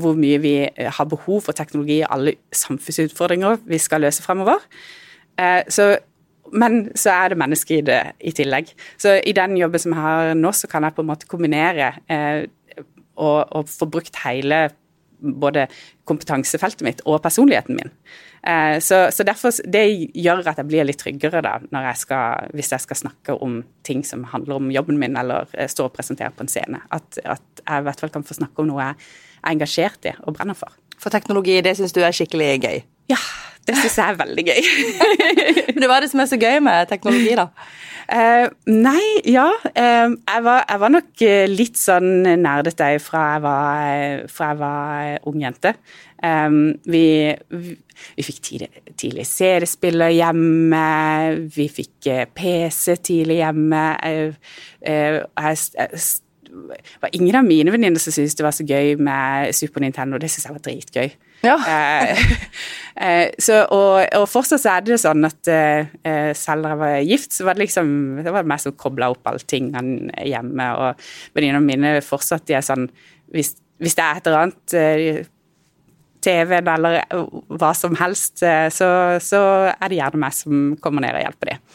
hvor 0.00 0.14
mye 0.16 0.38
vi 0.40 0.54
har 0.64 1.08
behov 1.10 1.42
for 1.44 1.52
teknologi 1.52 1.98
i 1.98 2.06
alle 2.08 2.38
samfunnsutfordringer 2.54 3.58
vi 3.68 3.80
skal 3.82 4.06
løse 4.06 4.22
fremover. 4.24 4.62
Så 5.68 5.90
men 6.54 6.90
så 6.98 7.12
er 7.12 7.32
det 7.32 7.40
mennesker 7.40 7.78
i 7.78 7.84
det 7.86 8.00
i 8.20 8.32
tillegg. 8.36 8.70
Så 9.00 9.18
i 9.18 9.34
den 9.36 9.56
jobben 9.58 9.82
som 9.82 9.94
jeg 9.94 10.02
har 10.02 10.34
nå, 10.38 10.52
så 10.54 10.70
kan 10.70 10.86
jeg 10.86 10.96
på 10.96 11.04
en 11.04 11.10
måte 11.10 11.28
kombinere 11.30 11.92
eh, 12.12 12.46
og, 13.16 13.46
og, 13.50 13.68
få 13.70 13.88
brukt 13.90 14.18
hele 14.24 14.66
både 15.18 15.66
kompetansefeltet 16.08 16.84
mitt 16.86 17.02
og 17.06 17.20
personligheten 17.24 17.78
min. 17.78 17.92
Eh, 18.46 18.78
så, 18.80 19.06
så, 19.10 19.24
derfor, 19.26 19.54
Det 19.64 19.84
gjør 20.14 20.44
at 20.46 20.60
jeg 20.60 20.68
blir 20.68 20.86
litt 20.86 21.00
tryggere 21.02 21.42
da, 21.42 21.58
jeg 21.72 21.96
skal, 21.98 22.50
hvis 22.54 22.72
jeg 22.72 22.84
skal 22.84 23.00
snakke 23.00 23.38
om 23.42 23.62
ting 23.86 24.04
som 24.06 24.26
handler 24.32 24.60
om 24.60 24.70
jobben 24.70 25.00
min, 25.02 25.16
eller 25.18 25.48
eh, 25.52 25.68
stå 25.70 25.88
og 25.88 25.96
presentere 25.96 26.34
på 26.36 26.46
en 26.46 26.52
scene. 26.52 26.82
At, 26.90 27.18
at 27.24 27.64
jeg 27.64 27.82
i 27.82 27.88
hvert 27.88 28.04
fall 28.04 28.14
kan 28.14 28.26
få 28.26 28.38
snakke 28.38 28.62
om 28.62 28.70
noe 28.70 28.82
jeg 28.84 28.96
er 28.96 29.50
engasjert 29.54 30.10
i 30.10 30.14
og 30.24 30.36
brenner 30.38 30.58
for. 30.58 30.74
For 31.00 31.12
teknologi, 31.12 31.58
det 31.60 31.76
syns 31.76 31.92
du 31.92 32.00
er 32.04 32.14
skikkelig 32.14 32.52
gøy? 32.62 32.78
Ja, 33.10 33.18
det 33.66 33.76
syns 33.80 33.98
jeg 33.98 34.06
er 34.06 34.20
veldig 34.20 34.44
gøy. 34.46 34.70
Men 35.74 35.88
Hva 35.88 35.98
er 35.98 36.06
det 36.06 36.12
som 36.12 36.22
er 36.22 36.30
så 36.30 36.38
gøy 36.40 36.62
med 36.64 36.88
teknologi, 36.90 37.34
da? 37.38 37.50
Uh, 38.06 38.46
nei, 38.70 39.02
ja. 39.26 39.48
Uh, 39.66 40.14
jeg, 40.14 40.42
var, 40.46 40.60
jeg, 40.62 40.80
var, 40.82 40.92
nok 40.94 41.24
litt 41.50 41.80
sånn 41.80 42.10
nerdete 42.38 42.92
fra 43.02 43.24
jeg 43.34 44.28
fra 44.30 44.52
jeg 44.52 44.60
var 44.60 45.26
ung 45.26 45.40
jente. 45.42 45.74
Um, 46.22 46.76
vi, 46.86 47.34
vi, 47.50 47.74
vi, 48.14 48.26
fikk 48.28 48.38
tidlig, 48.46 48.70
tidlig 48.96 49.26
CD-spiller 49.28 50.14
hjemme, 50.14 50.84
vi 51.56 51.66
fikk 51.68 52.12
PC 52.38 52.94
tidlig 53.10 53.40
hjemme. 53.42 53.82
Uh, 54.06 54.54
jeg, 54.86 56.06
var 57.00 57.12
ingen 57.12 57.36
av 57.38 57.44
mine 57.46 57.72
venninner 57.72 58.00
som 58.00 58.14
syntes 58.14 58.36
det 58.38 58.44
var 58.46 58.54
så 58.54 58.66
gøy 58.66 58.96
med 59.02 59.54
Super 59.56 59.82
Nintendo. 59.84 60.18
Det 60.20 60.30
syntes 60.30 60.48
jeg 60.48 60.56
var 60.56 60.64
dritgøy. 60.64 61.14
Ja. 61.44 61.56
eh, 61.68 62.22
eh, 63.06 63.30
så, 63.38 63.60
og, 63.70 64.00
og, 64.16 64.26
fortsatt 64.30 64.62
så 64.62 64.72
er 64.74 64.86
det 64.86 64.98
sånn 65.02 65.28
at 65.28 65.50
eh, 65.52 66.32
selv 66.38 66.66
da 66.66 66.74
jeg 66.74 66.80
var 66.82 66.96
gift, 67.04 67.36
så 67.36 67.46
var 67.46 67.56
det 67.56 67.66
liksom 67.66 67.94
det 68.24 68.34
var 68.34 68.48
meg 68.48 68.62
som 68.62 68.76
kobla 68.78 69.10
opp 69.14 69.30
alltingene 69.30 70.26
hjemme. 70.26 70.68
Og 70.80 71.08
venninnene 71.36 71.64
mine 71.66 71.96
fortsatt 72.04 72.46
de 72.48 72.58
er 72.58 72.66
sånn 72.66 72.88
hvis, 73.34 73.56
hvis, 73.82 73.96
det 73.98 74.04
er 74.04 74.20
et 74.20 74.28
eller 74.30 74.44
annet 74.46 75.32
TV-en 76.26 76.68
eller 76.70 77.00
hva 77.58 77.72
som 77.76 77.94
helst, 77.98 78.38
så, 78.40 78.88
så, 79.22 79.40
er 79.74 79.90
det 79.90 79.98
gjerne 79.98 80.20
meg 80.22 80.34
som 80.34 80.70
kommer 80.82 81.02
ned 81.02 81.18
og 81.18 81.22
hjelper 81.26 81.52
dem. 81.52 81.66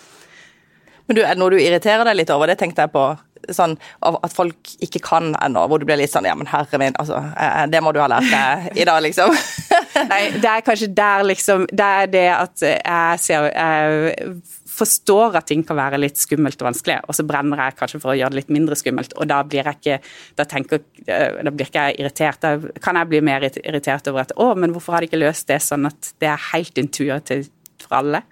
Men 1.07 1.17
du, 1.17 1.21
er 1.25 1.35
det 1.35 1.41
noe 1.41 1.51
du 1.51 1.59
irriterer 1.59 2.07
deg 2.07 2.17
litt 2.21 2.31
over? 2.31 2.51
Det 2.51 2.57
tenkte 2.59 2.85
jeg 2.85 2.93
på 2.93 3.03
sånn 3.49 3.75
at 4.05 4.33
folk 4.35 4.73
ikke 4.83 5.01
kan 5.05 5.31
ennå, 5.41 5.65
hvor 5.69 5.81
du 5.81 5.87
blir 5.89 5.99
litt 5.99 6.13
sånn 6.13 6.27
ja, 6.27 6.35
men 6.37 6.49
herre 6.51 6.79
min, 6.81 6.95
altså, 7.01 7.19
eh, 7.33 7.65
det 7.71 7.81
må 7.83 7.93
du 7.95 8.01
ha 8.03 8.09
lært 8.11 8.29
deg 8.31 8.81
i 8.81 8.87
dag, 8.87 9.01
liksom. 9.05 9.35
Nei, 10.11 10.21
det 10.37 10.49
er 10.49 10.65
kanskje 10.65 10.89
der, 10.95 11.25
liksom 11.27 11.65
Det 11.67 11.85
er 11.85 12.09
det 12.11 12.27
at 12.31 12.63
jeg 12.63 13.21
ser 13.21 13.47
Jeg 13.51 14.41
forstår 14.71 15.35
at 15.39 15.47
ting 15.49 15.63
kan 15.67 15.77
være 15.77 15.99
litt 15.99 16.19
skummelt 16.19 16.59
og 16.61 16.69
vanskelig, 16.69 16.99
og 17.07 17.17
så 17.17 17.25
brenner 17.27 17.59
jeg 17.65 17.77
kanskje 17.79 18.01
for 18.01 18.13
å 18.13 18.17
gjøre 18.17 18.33
det 18.33 18.41
litt 18.41 18.53
mindre 18.55 18.77
skummelt, 18.79 19.15
og 19.17 19.29
da 19.29 19.41
blir 19.47 19.67
jeg 19.67 19.79
ikke 19.79 19.97
Da 20.39 20.47
tenker 20.49 20.83
eh, 21.05 21.41
Da 21.43 21.51
blir 21.51 21.67
ikke 21.67 21.87
jeg 21.89 21.99
irritert. 22.01 22.41
Da 22.41 22.79
kan 22.83 22.99
jeg 22.99 23.11
bli 23.11 23.21
mer 23.25 23.45
irritert 23.49 24.07
over 24.11 24.25
at 24.25 24.35
å, 24.39 24.51
men 24.57 24.73
hvorfor 24.75 24.95
har 24.95 25.03
de 25.03 25.11
ikke 25.11 25.21
løst 25.21 25.49
det 25.51 25.59
sånn 25.63 25.89
at 25.89 26.13
det 26.23 26.31
er 26.31 26.49
helt 26.51 26.79
intuitivt 26.81 27.51
for 27.83 27.99
alle? 28.01 28.23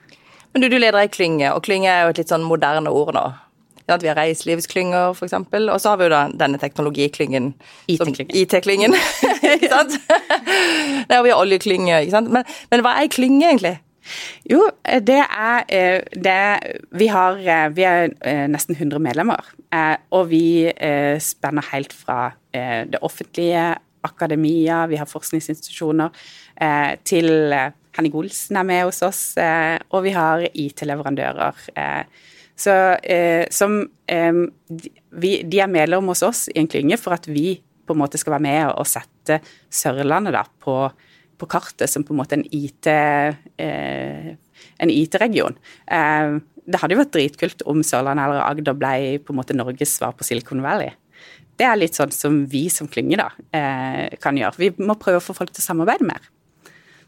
Men 0.53 0.63
du, 0.63 0.69
du 0.71 0.79
leder 0.79 0.97
ei 1.03 1.11
klynge, 1.11 1.51
og 1.53 1.63
klynge 1.65 1.91
er 1.91 2.07
jo 2.07 2.13
et 2.13 2.23
litt 2.23 2.31
sånn 2.31 2.47
moderne 2.47 2.91
ord 2.93 3.13
nå. 3.17 3.25
At 3.89 4.05
vi 4.05 4.11
har 4.11 4.17
reiselivsklynger, 4.19 5.17
f.eks. 5.17 5.35
Og 5.35 5.81
så 5.81 5.93
har 5.93 5.99
vi 5.99 6.07
jo 6.07 6.13
da 6.13 6.23
denne 6.45 6.61
teknologiklyngen. 6.61 7.53
IT-klyngen. 7.89 8.95
ikke 9.55 9.71
sant? 9.71 9.99
Der 11.09 11.21
vi 11.25 11.33
har 11.33 11.37
oljeklynger, 11.39 12.05
ikke 12.05 12.17
sant. 12.17 12.33
Men, 12.33 12.47
men 12.71 12.85
hva 12.85 12.97
er 12.97 13.07
ei 13.07 13.13
klynge, 13.13 13.45
egentlig? 13.47 13.77
Jo, 14.49 14.63
det 15.05 15.19
er, 15.21 15.63
eh, 15.69 16.01
det 16.13 16.85
vi, 16.91 17.07
har, 17.07 17.37
eh, 17.37 17.67
vi 17.75 17.85
er 17.85 18.09
eh, 18.25 18.45
nesten 18.49 18.75
100 18.75 18.99
medlemmer. 18.99 19.43
Og 20.11 20.29
vi 20.31 20.71
spenner 21.21 21.67
helt 21.69 21.93
fra 21.93 22.31
det 22.51 22.97
offentlige, 23.05 23.75
akademia, 24.03 24.87
vi 24.87 24.97
har 24.97 25.05
forskningsinstitusjoner, 25.05 26.09
til 27.05 27.53
Henning 27.93 28.15
Olsen 28.15 28.57
er 28.57 28.65
med 28.65 28.87
hos 28.87 29.03
oss, 29.05 29.21
og 29.37 30.03
vi 30.07 30.15
har 30.15 30.47
IT-leverandører 30.49 31.61
så 32.59 32.75
eh, 32.99 33.45
som 33.55 33.79
eh, 34.09 34.39
vi, 35.09 35.31
De 35.47 35.61
er 35.63 35.71
medlem 35.71 36.11
hos 36.11 36.23
oss 36.27 36.47
i 36.51 36.57
en 36.59 36.69
klynge 36.69 36.99
for 36.99 37.15
at 37.15 37.27
vi 37.29 37.59
på 37.87 37.95
en 37.95 38.01
måte 38.01 38.19
skal 38.21 38.35
være 38.35 38.45
med 38.45 38.73
og 38.73 38.87
sette 38.87 39.39
Sørlandet 39.73 40.35
da 40.35 40.43
på, 40.61 40.75
på 41.39 41.49
kartet 41.49 41.89
som 41.89 42.05
på 42.05 42.13
en 42.13 42.19
måte 42.21 42.37
en 42.37 42.45
IT 42.45 42.89
eh, 42.89 44.35
IT-region. 44.79 45.57
Eh, 45.87 46.37
det 46.69 46.81
hadde 46.81 46.95
jo 46.95 47.01
vært 47.01 47.15
dritkult 47.15 47.63
om 47.69 47.81
Sørlandet 47.85 48.27
eller 48.27 48.45
Agder 48.45 48.77
ble 48.77 49.19
på 49.23 49.33
en 49.33 49.39
måte 49.39 49.57
Norges 49.57 49.95
svar 49.97 50.13
på 50.17 50.27
Silicon 50.27 50.61
Valley. 50.65 50.91
Det 51.59 51.67
er 51.67 51.79
litt 51.79 51.97
sånn 51.97 52.13
som 52.15 52.43
vi 52.51 52.67
som 52.71 52.87
klynge 52.87 53.17
da, 53.19 53.29
eh, 53.55 54.15
kan 54.21 54.37
gjøre. 54.37 54.59
Vi 54.61 54.69
må 54.85 54.95
prøve 54.99 55.19
å 55.19 55.23
få 55.23 55.35
folk 55.35 55.51
til 55.51 55.63
å 55.63 55.69
samarbeide 55.71 56.07
mer. 56.07 56.29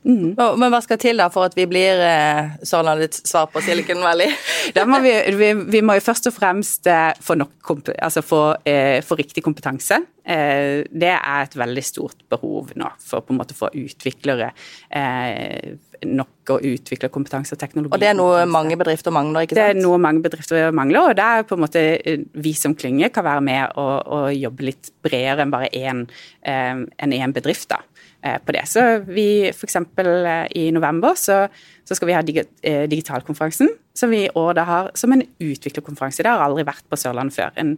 Mm. 0.01 0.33
Men 0.33 0.71
hva 0.73 0.79
skal 0.81 0.97
til 1.01 1.19
da 1.21 1.27
for 1.33 1.45
at 1.45 1.55
vi 1.57 1.67
blir 1.69 1.99
eh, 2.01 2.55
Sørlandets 2.65 3.21
svar 3.29 3.51
på 3.53 3.61
Silicon 3.61 4.01
Valley? 4.01 4.33
da 4.77 4.87
må 4.89 5.01
vi, 5.03 5.13
vi, 5.37 5.51
vi, 5.75 5.83
må 5.85 5.97
jo 5.99 6.05
først 6.05 6.31
og 6.31 6.35
fremst 6.35 6.89
eh, 6.89 7.11
få, 7.21 7.37
nok, 7.37 7.75
altså 7.93 8.23
få, 8.25 8.41
eh, 8.65 8.97
få 9.05 9.19
riktig 9.19 9.43
kompetanse. 9.45 10.01
Eh, 10.21 10.81
det 10.89 11.13
er 11.13 11.45
et 11.45 11.55
veldig 11.57 11.83
stort 11.85 12.25
behov 12.29 12.73
nå 12.77 12.89
for 13.01 13.25
på 13.25 13.33
en 13.33 13.39
måte 13.39 13.55
å 13.55 13.61
få 13.61 13.71
utviklere 13.77 14.51
eh, 14.89 15.77
nok 16.05 16.53
å 16.55 16.57
utvikle 16.65 17.11
kompetanse 17.13 17.53
og 17.53 17.61
teknologi. 17.61 17.93
Og 17.93 18.01
det 18.01 18.09
er 18.09 18.17
noe 18.17 18.41
mange 18.49 18.77
bedrifter 18.79 19.13
mangler, 19.13 19.45
ikke 19.45 19.53
sant? 19.53 19.61
Det 19.61 19.75
er 19.75 19.83
noe 19.85 20.01
mange 20.01 20.25
bedrifter 20.25 20.73
mangler, 20.73 21.11
og 21.11 21.17
det 21.17 21.27
er 21.29 21.45
på 21.45 21.57
en 21.57 21.63
måte 21.67 21.85
eh, 21.99 22.25
vi 22.41 22.55
som 22.57 22.73
klynge 22.77 23.11
kan 23.13 23.27
være 23.27 23.45
med 23.45 23.77
og, 23.77 23.95
og 24.17 24.27
jobbe 24.33 24.69
litt 24.71 24.91
bredere 25.05 25.45
enn 25.45 25.53
bare 25.53 25.69
én 25.77 26.05
en 26.41 27.37
bedrift. 27.37 27.69
da. 27.69 27.83
Eh, 28.23 28.37
på 28.45 28.53
det. 28.53 28.61
Så 28.69 28.81
vi 29.09 29.49
f.eks. 29.49 29.75
Eh, 29.75 30.47
i 30.53 30.67
november 30.71 31.15
så, 31.17 31.47
så, 31.83 31.95
skal 31.97 32.05
vi 32.05 32.13
ha 32.13 32.21
eh, 32.21 32.83
digitalkonferansen, 32.89 33.71
som 33.97 34.11
vi 34.13 34.19
i 34.27 34.33
år 34.37 34.53
da 34.59 34.65
har 34.67 34.89
som 34.93 35.15
en 35.15 35.23
utviklerkonferanse. 35.41 36.21
Det 36.21 36.29
har 36.29 36.43
aldri 36.45 36.67
vært 36.67 36.85
på 36.85 36.99
Sørlandet 37.01 37.39
før. 37.39 37.49
En, 37.57 37.71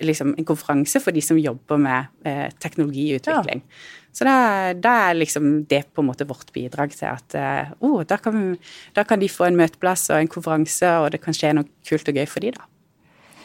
liksom, 0.00 0.32
en 0.40 0.48
konferanse 0.48 1.02
for 1.04 1.12
de 1.12 1.20
som 1.24 1.36
jobber 1.36 1.82
med 1.84 2.08
eh, 2.24 2.48
teknologiutvikling. 2.64 3.60
Ja. 3.60 3.98
Så 4.16 4.24
da, 4.24 4.38
da, 4.72 4.96
er 5.10 5.20
liksom 5.20 5.52
det 5.68 5.84
på 5.92 6.00
en 6.00 6.08
måte 6.08 6.26
vårt 6.26 6.48
bidrag 6.56 6.96
til 6.96 7.10
at 7.12 7.36
eh, 7.36 7.76
oh, 7.84 8.00
da, 8.00 8.16
kan, 8.24 8.56
da 8.96 9.04
kan 9.04 9.20
de 9.20 9.28
få 9.28 9.50
en 9.50 9.60
møteplass 9.60 10.08
og 10.14 10.24
en 10.24 10.32
konferanse, 10.32 10.96
og 11.04 11.12
det 11.12 11.20
kan 11.20 11.36
skje 11.36 11.52
noe 11.60 11.68
kult 11.86 12.08
og 12.08 12.16
gøy 12.16 12.24
for 12.24 12.40
de 12.40 12.56
da. 12.56 12.64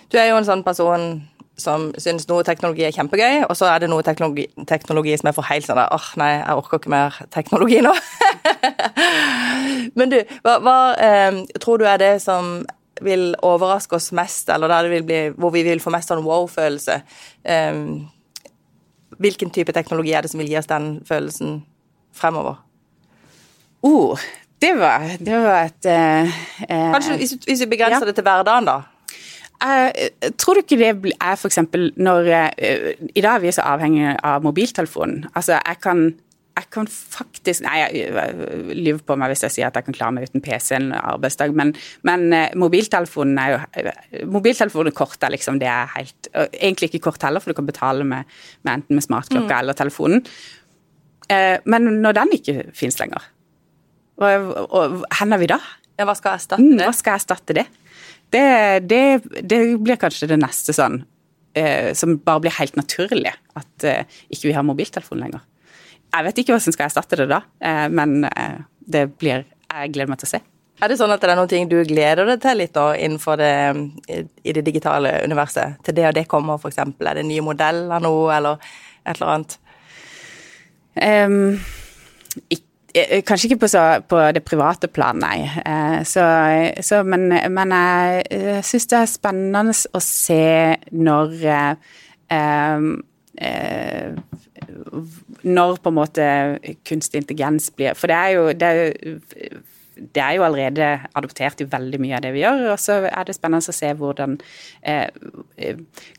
Du 0.08 0.22
er 0.22 0.32
jo 0.32 0.39
en 0.39 0.48
sånn 0.48 0.63
person 0.63 1.20
som 1.60 1.88
syns 2.02 2.28
noe 2.28 2.44
teknologi 2.48 2.84
er 2.84 2.94
kjempegøy, 2.96 3.46
og 3.48 3.56
så 3.58 3.70
er 3.72 3.84
det 3.84 3.89
noe 3.91 4.04
teknologi, 4.04 4.48
teknologi 4.68 5.15
som 5.20 5.30
er 5.30 5.36
for 5.38 5.48
helt 5.48 5.68
sånn 5.68 5.80
åh, 5.80 5.94
oh, 5.96 6.08
nei, 6.20 6.32
jeg 6.38 6.62
orker 6.62 6.82
ikke 6.82 6.91
mer 6.91 7.20
teknologi 7.34 7.82
nå. 7.86 7.94
Men 10.00 10.12
du, 10.12 10.18
hva, 10.44 10.58
hva 10.63 10.80
eh, 11.00 11.39
tror 11.63 11.80
du 11.80 11.88
er 11.88 12.02
det 12.02 12.15
som 12.24 12.58
vil 13.04 13.34
overraske 13.44 13.98
oss 13.98 14.12
mest, 14.15 14.50
eller 14.52 14.72
der 14.72 14.88
det 14.88 14.94
vil 14.94 15.08
bli, 15.08 15.22
hvor 15.39 15.54
vi 15.56 15.63
vil 15.68 15.84
få 15.84 15.94
mest 15.96 16.12
sånn 16.12 16.24
wow-følelse? 16.26 17.00
Eh, 17.44 17.82
hvilken 19.24 19.52
type 19.56 19.76
teknologi 19.76 20.15
er 20.15 20.26
det 20.26 20.32
som 20.34 20.41
vil 20.44 20.52
gi 20.52 20.60
oss 20.60 20.72
den 20.72 20.98
følelsen 21.08 21.62
fremover? 22.15 22.60
Oh, 23.86 24.20
det 24.62 24.74
var, 24.80 25.08
det 25.20 25.39
var 25.44 25.68
et 25.68 25.88
eh, 25.91 26.36
Kanskje 26.68 27.20
hvis, 27.20 27.36
hvis 27.46 27.63
vi 27.63 27.72
begrenser 27.76 28.04
ja. 28.04 28.10
det 28.10 28.15
til 28.18 28.26
hverdagen, 28.26 28.68
da? 28.68 28.82
Eh, 29.63 30.32
tror 30.36 30.58
du 30.58 30.65
ikke 30.65 30.78
det 30.80 31.15
er 31.15 31.38
f.eks. 31.39 31.62
når 31.96 32.28
uh, 32.28 33.08
I 33.15 33.24
dag 33.24 33.38
er 33.38 33.44
vi 33.44 33.54
så 33.56 33.63
avhengig 33.65 34.12
av 34.20 34.44
mobiltelefonen. 34.44 35.30
Altså, 35.34 35.56
jeg 35.56 35.80
kan, 35.84 36.02
jeg 36.60 36.68
kan 36.76 36.89
faktisk 36.91 37.63
Nei, 37.63 37.78
jeg 37.80 38.10
lyver 38.76 39.00
på 39.08 39.18
meg 39.20 39.32
hvis 39.32 39.46
jeg 39.48 39.56
sier 39.56 39.70
at 39.70 39.80
jeg 39.80 39.88
kan 39.88 39.96
klare 39.96 40.15
meg 40.18 40.28
uten 40.28 40.44
PC 40.44 40.74
en 40.78 40.91
arbeidsdag, 40.98 41.56
men, 41.56 41.72
men 42.08 42.28
uh, 42.36 42.50
mobiltelefonen 42.60 43.39
er 43.41 43.54
jo 43.54 43.62
uh, 43.63 44.28
Mobiltelefonen 44.36 44.91
og 44.91 45.00
kort 45.00 45.24
er 45.24 45.34
liksom 45.34 45.62
det 45.62 45.72
er 45.72 45.89
helt 45.96 46.30
Egentlig 46.36 46.91
ikke 46.91 47.06
kort 47.08 47.24
heller, 47.24 47.44
for 47.44 47.54
du 47.54 47.62
kan 47.62 47.70
betale 47.70 48.04
med, 48.08 48.28
med 48.68 48.82
enten 48.82 49.00
med 49.00 49.08
smartklokka 49.08 49.54
mm. 49.54 49.60
eller 49.62 49.78
telefonen. 49.78 50.26
men 51.65 51.88
når 52.04 52.13
den 52.13 52.34
ikke 52.36 52.54
finnes 52.78 53.00
lenger, 53.00 53.24
hvor 54.20 54.30
er 54.30 55.38
vi 55.41 55.48
da? 55.50 55.58
Ja, 55.98 56.06
hva 56.06 56.13
skal 56.18 56.36
erstatte 56.38 56.62
mm, 56.62 56.76
det? 56.78 56.86
hva 56.86 56.94
skal 56.94 57.18
erstatte 57.18 57.56
det? 57.58 57.65
Det, 58.33 58.47
det, 58.89 59.03
det 59.43 59.59
blir 59.83 59.99
kanskje 60.01 60.29
det 60.31 60.39
neste 60.41 60.73
sånn 60.75 61.01
eh, 61.55 61.93
som 61.93 62.17
bare 62.17 62.45
blir 62.45 62.57
helt 62.57 62.75
naturlig, 62.79 63.33
at 63.55 63.88
eh, 63.88 64.17
ikke 64.29 64.49
vi 64.49 64.55
har 64.57 64.65
mobiltelefon 64.67 65.21
lenger. 65.21 65.43
Jeg 66.15 66.27
vet 66.27 66.41
ikke 66.41 66.55
hva 66.55 66.63
som 66.63 66.75
skal 66.75 66.89
erstatte 66.89 67.19
det 67.19 67.29
da, 67.31 67.41
eh, 67.59 67.85
men 67.91 68.23
eh, 68.29 68.59
det 68.79 69.09
blir 69.17 69.45
Jeg 69.75 69.91
gleder 69.91 70.07
meg 70.07 70.19
til 70.21 70.27
å 70.29 70.29
se. 70.29 70.39
Er 70.83 70.91
det 70.91 70.95
sånn 70.99 71.11
at 71.11 71.23
det 71.23 71.31
er 71.31 71.35
noen 71.39 71.49
ting 71.51 71.65
du 71.67 71.77
gleder 71.88 72.27
deg 72.29 72.39
til 72.43 72.59
litt 72.61 72.71
da, 72.75 72.85
innenfor 72.95 73.39
det, 73.39 73.55
i 74.43 74.53
det 74.55 74.63
digitale 74.63 75.11
universet? 75.25 75.81
Til 75.83 75.95
det 75.97 76.05
og 76.07 76.15
det 76.15 76.23
kommer, 76.31 76.59
f.eks.? 76.61 76.77
Er 76.79 77.17
det 77.19 77.25
nye 77.27 77.43
modeller 77.43 78.03
nå, 78.03 78.11
eller 78.31 78.61
et 79.03 79.17
eller 79.17 79.31
annet? 79.33 79.57
Um, 80.95 81.57
ikke 82.47 82.64
kanskje 83.27 83.49
ikke 83.49 83.62
på, 83.65 83.67
så, 83.71 83.84
på, 84.08 84.19
det 84.36 84.43
private 84.47 84.88
plan, 84.88 85.19
nei. 85.19 85.43
Eh, 85.43 85.99
så, 86.08 86.23
så, 86.86 87.01
men, 87.03 87.27
men 87.51 87.75
jeg 87.75 88.63
syns 88.65 88.89
det 88.91 88.99
er 89.01 89.12
spennende 89.12 89.75
å 89.75 90.01
se 90.03 90.47
når 90.95 91.36
eh, 91.45 92.88
Når 95.43 95.79
på 95.84 95.91
en 95.91 95.97
måte 95.97 96.25
kunstig 96.88 97.19
intelligens 97.19 97.67
blir 97.75 97.97
For 97.99 98.08
det 98.08 98.15
er 98.15 98.36
jo, 98.38 98.45
det 98.55 98.69
er, 98.71 99.60
det 99.95 100.21
er 100.21 100.38
jo 100.38 100.43
allerede 100.43 100.88
adoptert 101.15 101.62
i 101.62 101.67
veldig 101.71 101.99
mye 102.03 102.15
av 102.17 102.23
det 102.25 102.31
vi 102.36 102.43
gjør. 102.43 102.63
Og 102.73 102.79
så 102.81 102.99
er 103.08 103.27
det 103.27 103.36
spennende 103.38 103.73
å 103.73 103.75
se 103.75 103.91
hvordan 103.99 104.38
eh, 104.88 105.08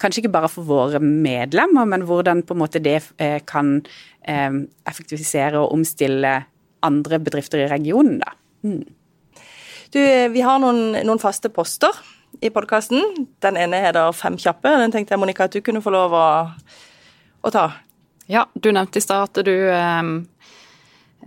Kanskje 0.01 0.25
ikke 0.25 0.35
bare 0.37 0.51
for 0.53 0.69
våre 0.69 1.01
medlemmer, 1.03 1.89
men 1.89 2.07
hvordan 2.09 2.45
på 2.47 2.57
en 2.57 2.63
måte 2.63 2.83
det 2.83 3.01
eh, 3.23 3.41
kan 3.49 3.79
eh, 4.29 4.63
effektivisere 4.89 5.61
og 5.61 5.73
omstille 5.77 6.39
andre 6.87 7.21
bedrifter 7.23 7.65
i 7.65 7.71
regionen, 7.71 8.21
da. 8.23 8.35
Mm. 8.67 8.85
Du, 9.95 10.01
vi 10.33 10.43
har 10.43 10.61
noen, 10.63 10.99
noen 11.07 11.23
faste 11.23 11.51
poster 11.55 11.95
i 12.45 12.51
podkasten. 12.53 13.29
Den 13.45 13.59
ene 13.61 13.81
heter 13.85 14.15
Fem 14.17 14.39
kjappe. 14.41 14.73
Den 14.83 14.95
tenkte 14.95 15.15
jeg, 15.15 15.23
Monica, 15.23 15.47
at 15.47 15.55
du 15.55 15.63
kunne 15.65 15.83
få 15.85 15.93
lov 15.95 16.17
å, 16.17 16.27
å 17.47 17.53
ta. 17.55 17.69
Ja, 18.31 18.49
du 18.55 18.73
nevnte 18.75 18.99
i 18.99 19.05
stad 19.05 19.29
at 19.31 19.47
du 19.47 19.55
eh, 19.55 20.03
Eh, 20.03 20.36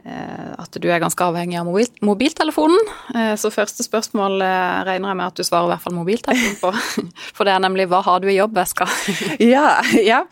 at 0.03 0.77
du 0.79 0.87
er 0.89 1.01
ganske 1.01 1.25
avhengig 1.25 1.57
av 1.59 1.67
mobil, 1.67 1.89
mobiltelefonen. 2.05 2.79
Eh, 3.15 3.33
så 3.39 3.51
første 3.53 3.83
spørsmål 3.85 4.41
eh, 4.45 4.79
regner 4.87 5.11
jeg 5.11 5.19
med 5.19 5.25
at 5.25 5.39
du 5.39 5.45
svarer 5.47 5.69
i 5.69 5.73
hvert 5.73 5.83
fall 5.83 5.97
mobiltelefonen 5.97 6.57
på. 6.61 6.71
For 7.37 7.47
det 7.47 7.55
er 7.55 7.63
nemlig 7.63 7.89
hva 7.91 8.01
har 8.05 8.23
du 8.23 8.29
i 8.31 8.37
jobbveska? 8.37 8.87
ja, 9.53 9.79
ja, 9.99 10.23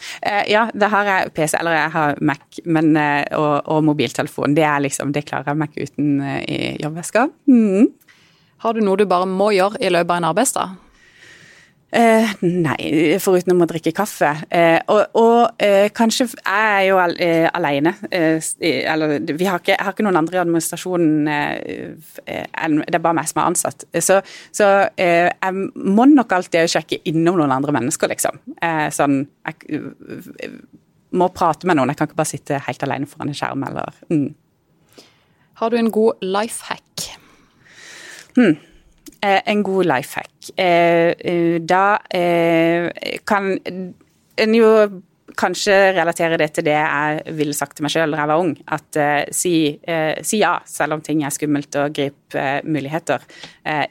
ja, 0.47 0.65
det 0.73 0.91
har 0.93 1.11
jeg 1.11 1.35
PC, 1.37 1.57
eller 1.59 1.77
jeg 1.77 1.93
har 1.97 2.19
Mac 2.21 2.61
men, 2.65 2.93
og, 3.37 3.53
og, 3.65 3.83
mobiltelefon. 3.87 4.55
Det 4.57 4.65
er 4.67 4.83
liksom, 4.87 5.13
det 5.15 5.27
klarer 5.27 5.51
jeg 5.51 5.61
meg 5.63 5.77
uten 5.77 6.19
i 6.47 6.75
jobbveska. 6.81 7.27
Mm. 7.49 7.93
Har 8.63 8.73
du 8.73 8.81
noe 8.81 8.97
du 8.97 9.05
bare 9.09 9.27
må 9.29 9.51
gjøre 9.53 9.79
i 9.81 9.91
løpet 9.93 10.11
av 10.11 10.21
en 10.21 10.29
arbeidsdag? 10.31 10.75
Eh, 11.87 12.31
nei, 12.43 13.15
foruten 13.23 13.63
å 13.63 13.67
drikke 13.69 13.93
kaffe. 13.95 14.33
Eh, 14.51 14.75
og, 14.91 15.13
og 15.15 15.61
eh, 15.63 15.87
kanskje 15.95 16.25
Jeg 16.27 16.41
er 16.51 16.81
jo 16.89 16.97
al 16.99 17.15
eh, 17.23 17.45
alene. 17.47 17.93
Eh, 18.11 18.43
eller 18.91 19.15
vi 19.23 19.47
har 19.47 19.61
ikke, 19.61 19.71
jeg 19.71 19.85
har 19.87 19.95
ikke 19.95 20.03
noen 20.03 20.19
andre 20.19 20.35
i 20.35 20.41
administrasjonen 20.41 21.29
eh, 21.31 21.93
Det 22.27 22.91
er 22.91 22.99
bare 22.99 23.15
meg 23.15 23.31
som 23.31 23.39
er 23.39 23.47
ansatt. 23.53 23.87
Så, 24.03 24.19
så 24.51 24.71
jeg 24.99 25.69
må 25.75 26.09
nok 26.11 26.35
alltid 26.35 26.67
sjekke 26.71 26.99
innom 27.07 27.39
noen 27.39 27.55
andre 27.55 27.75
mennesker, 27.79 28.11
liksom. 28.11 28.41
sånn 28.93 29.21
Jeg 29.47 30.51
må 31.15 31.31
prate 31.31 31.69
med 31.69 31.79
noen. 31.79 31.93
Jeg 31.93 32.01
kan 32.01 32.11
ikke 32.11 32.19
bare 32.19 32.33
sitte 32.35 32.63
helt 32.67 32.83
alene 32.83 33.07
foran 33.07 33.31
en 33.31 33.37
skjerm 33.37 33.63
eller 33.67 33.95
mm. 34.11 34.27
Har 35.57 35.71
du 35.71 35.79
en 35.79 35.89
god 35.89 36.19
life 36.21 36.67
hack? 36.67 37.07
Hmm. 38.35 38.59
Eh, 39.21 39.41
en 39.45 39.63
god 39.63 39.85
life 39.85 40.19
hack. 40.19 40.59
Eh, 40.59 41.13
eh, 41.19 41.61
da 41.61 41.99
kan 43.25 43.57
en 44.37 44.55
jo 44.55 44.71
kanskje 45.37 45.75
relatere 45.93 46.37
det 46.39 46.47
til 46.55 46.65
det 46.65 46.75
jeg 46.77 47.35
ville 47.37 47.53
sagt 47.53 47.77
til 47.77 47.85
meg 47.85 47.93
sjøl 47.93 48.13
da 48.13 48.21
jeg 48.21 48.31
var 48.31 48.41
ung. 48.41 48.53
At 48.73 48.97
uh, 48.97 49.21
si, 49.35 49.53
uh, 49.85 50.17
si, 50.25 50.39
ja, 50.41 50.55
selv 50.65 50.97
om 50.97 51.03
ting 51.05 51.21
er 51.21 51.33
skummelt, 51.33 51.75
og 51.77 51.93
grip 51.93 52.37
uh, 52.37 52.57
muligheter. 52.65 53.21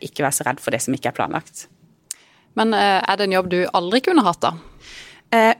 ikke 0.02 0.24
vær 0.24 0.34
så 0.34 0.46
redd 0.46 0.62
for 0.62 0.74
det 0.74 0.80
som 0.82 0.96
ikke 0.96 1.12
er 1.12 1.18
planlagt. 1.18 1.66
Men 2.58 2.72
er 2.74 3.18
det 3.18 3.26
en 3.28 3.36
jobb 3.36 3.50
du 3.52 3.58
aldri 3.76 4.00
kunne 4.00 4.24
hatt, 4.24 4.40
da? 4.42 4.54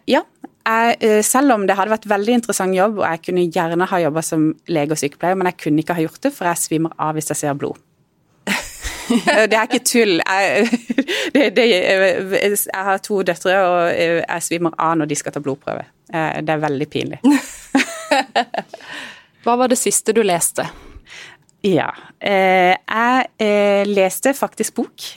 ja. 0.09 0.23
Jeg, 0.67 1.23
selv 1.23 1.53
om 1.55 1.67
det 1.69 1.77
hadde 1.79 1.93
vært 1.93 2.09
veldig 2.09 2.39
interessant 2.41 2.75
jobb, 2.75 3.03
og 3.03 3.05
jeg 3.05 3.21
kunne 3.29 3.45
gjerne 3.53 3.87
ha 3.87 4.01
jobba 4.03 4.25
som 4.25 4.49
lege 4.73 4.97
og 4.97 5.03
sykepleier, 5.03 5.37
men 5.39 5.53
jeg 5.53 5.61
kunne 5.61 5.85
ikke 5.85 5.99
ha 5.99 6.07
gjort 6.07 6.25
det, 6.25 6.33
for 6.35 6.49
jeg 6.49 6.63
svimer 6.65 6.97
av 6.97 7.15
hvis 7.15 7.31
jeg 7.35 7.45
ser 7.45 7.61
blod. 7.61 7.86
det 9.51 9.57
er 9.57 9.67
ikke 9.67 9.85
tull. 9.87 10.21
Jeg, 10.21 10.69
det, 11.35 11.51
det, 11.57 11.67
jeg, 11.71 12.59
har 12.75 13.03
to 13.05 13.21
døtre, 13.27 13.57
og 13.67 13.79
jeg 13.95 14.47
svimer 14.47 14.77
av 14.79 14.97
når 15.01 15.11
de 15.11 15.19
skal 15.19 15.35
ta 15.35 15.43
blodprøve. 15.45 15.87
Eh, 16.13 16.43
det 16.43 16.55
er 16.55 16.63
veldig 16.63 16.89
pinlig. 16.91 17.21
Hva 19.47 19.57
var 19.59 19.71
det 19.71 19.79
siste 19.79 20.15
du 20.17 20.23
leste? 20.27 20.67
Ja, 21.67 21.91
eh, 22.21 22.75
jeg 22.77 23.29
eh, 23.43 23.83
leste 23.89 24.35
faktisk 24.37 24.83
bok. 24.83 25.11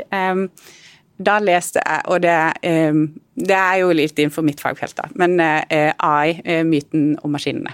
Da 1.20 1.36
leste 1.44 1.82
jeg, 1.84 2.04
og 2.08 2.22
det, 2.24 2.36
det 3.36 3.58
er 3.58 3.82
jo 3.82 3.90
litt 3.92 4.16
innenfor 4.16 4.46
mitt 4.48 4.62
fagfelt, 4.64 4.96
da, 4.96 5.10
men 5.20 5.36
AI, 5.44 6.62
myten 6.64 7.18
om 7.28 7.36
maskinene, 7.36 7.74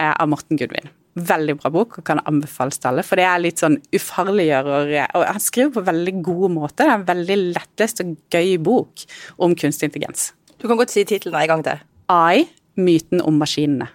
av 0.00 0.30
Morten 0.32 0.56
Gudvin 0.56 0.88
veldig 1.16 1.56
bra 1.60 1.72
bok 1.72 1.98
og 2.00 2.06
kan 2.06 2.20
anbefales 2.28 2.78
til 2.80 2.90
alle. 2.90 3.04
For 3.06 3.18
det 3.18 3.26
er 3.28 3.42
litt 3.42 3.62
sånn 3.62 3.78
ufarliggjører 3.96 4.92
Og 5.16 5.24
han 5.24 5.42
skriver 5.42 5.72
på 5.76 5.84
veldig 5.86 6.14
god 6.26 6.54
måte. 6.54 6.82
Det 6.82 6.88
er 6.88 6.98
en 6.98 7.08
veldig 7.08 7.38
lettlest 7.56 8.02
og 8.04 8.14
gøy 8.32 8.56
bok 8.62 9.06
om 9.42 9.56
kunstig 9.58 9.90
intelligens. 9.90 10.30
Du 10.60 10.68
kan 10.68 10.78
godt 10.80 10.92
si 10.94 11.04
tittelen 11.04 11.38
en 11.40 11.50
gang 11.54 11.64
til. 11.66 11.84
AI 12.12 12.46
myten 12.76 13.22
om 13.24 13.38
maskinene. 13.40 13.88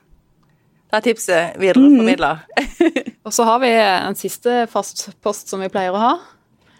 Det 0.92 1.00
er 1.00 1.08
tipset 1.12 1.62
videreformidla. 1.62 2.36
Mm. 2.82 3.28
og 3.28 3.34
så 3.36 3.44
har 3.46 3.60
vi 3.62 3.68
en 3.78 4.16
siste 4.18 4.64
fast 4.72 5.12
post 5.22 5.52
som 5.52 5.62
vi 5.62 5.68
pleier 5.70 5.94
å 5.94 6.00
ha. 6.02 6.14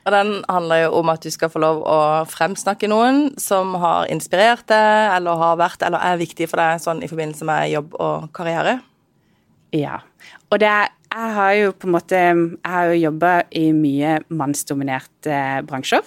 Og 0.02 0.12
Den 0.12 0.32
handler 0.50 0.88
jo 0.88 0.94
om 0.98 1.12
at 1.14 1.22
du 1.22 1.30
skal 1.30 1.52
få 1.54 1.62
lov 1.62 1.84
å 1.86 1.98
fremsnakke 2.26 2.90
noen 2.90 3.38
som 3.38 3.76
har 3.78 4.10
inspirert 4.10 4.66
deg, 4.72 5.12
eller 5.18 5.38
har 5.38 5.60
vært 5.62 5.86
eller 5.86 6.02
er 6.02 6.18
viktig 6.18 6.50
for 6.50 6.58
deg 6.58 6.82
sånn 6.82 7.04
i 7.06 7.10
forbindelse 7.12 7.46
med 7.46 7.70
jobb 7.76 7.94
og 8.02 8.32
karriere. 8.34 8.80
Ja. 9.72 10.02
Og 10.52 10.60
det 10.60 10.72
jeg 11.12 11.34
har 11.36 11.54
jo 11.60 11.72
på 11.76 11.88
en 11.90 11.96
måte 11.96 12.16
Jeg 12.16 12.72
har 12.72 12.92
jo 12.92 13.00
jobba 13.02 13.32
i 13.52 13.72
mye 13.76 14.20
mannsdominerte 14.32 15.40
bransjer. 15.68 16.06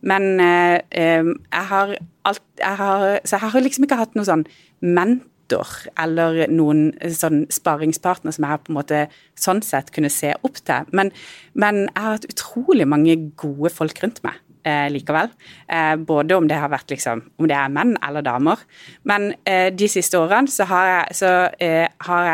Men 0.00 0.40
eh, 0.40 0.80
jeg 0.90 1.66
har 1.72 1.96
alt 2.24 2.42
jeg 2.58 2.76
har, 2.80 3.20
Så 3.24 3.36
jeg 3.36 3.52
har 3.52 3.60
liksom 3.60 3.84
ikke 3.84 4.00
hatt 4.00 4.16
noe 4.16 4.24
sånn 4.28 4.46
mentor 4.80 5.68
eller 6.00 6.46
noen 6.48 6.88
sånn 7.12 7.44
sparingspartner 7.52 8.34
som 8.34 8.46
jeg 8.46 8.54
har 8.54 8.64
på 8.64 8.72
en 8.72 8.78
måte 8.80 9.04
sånn 9.38 9.60
sett 9.62 9.92
kunne 9.94 10.10
se 10.10 10.32
opp 10.40 10.58
til. 10.64 10.88
Men, 10.96 11.12
men 11.54 11.84
jeg 11.84 12.02
har 12.02 12.16
hatt 12.16 12.28
utrolig 12.32 12.88
mange 12.88 13.14
gode 13.36 13.70
folk 13.70 14.00
rundt 14.02 14.24
meg. 14.24 14.40
Eh, 14.66 14.88
likevel. 14.90 15.30
Eh, 15.70 15.94
både 15.96 16.34
om 16.34 16.48
det 16.48 16.58
har 16.58 16.72
vært 16.72 16.90
liksom, 16.90 17.22
om 17.38 17.46
det 17.46 17.54
er 17.54 17.70
menn 17.70 17.94
eller 18.02 18.24
damer. 18.26 18.64
Men 19.06 19.30
eh, 19.46 19.68
de 19.70 19.86
siste 19.86 20.18
årene 20.18 20.50
så 20.50 20.66
har 20.66 20.88
jeg, 20.90 21.18
så, 21.20 21.32
eh, 21.62 21.86
har 22.08 22.26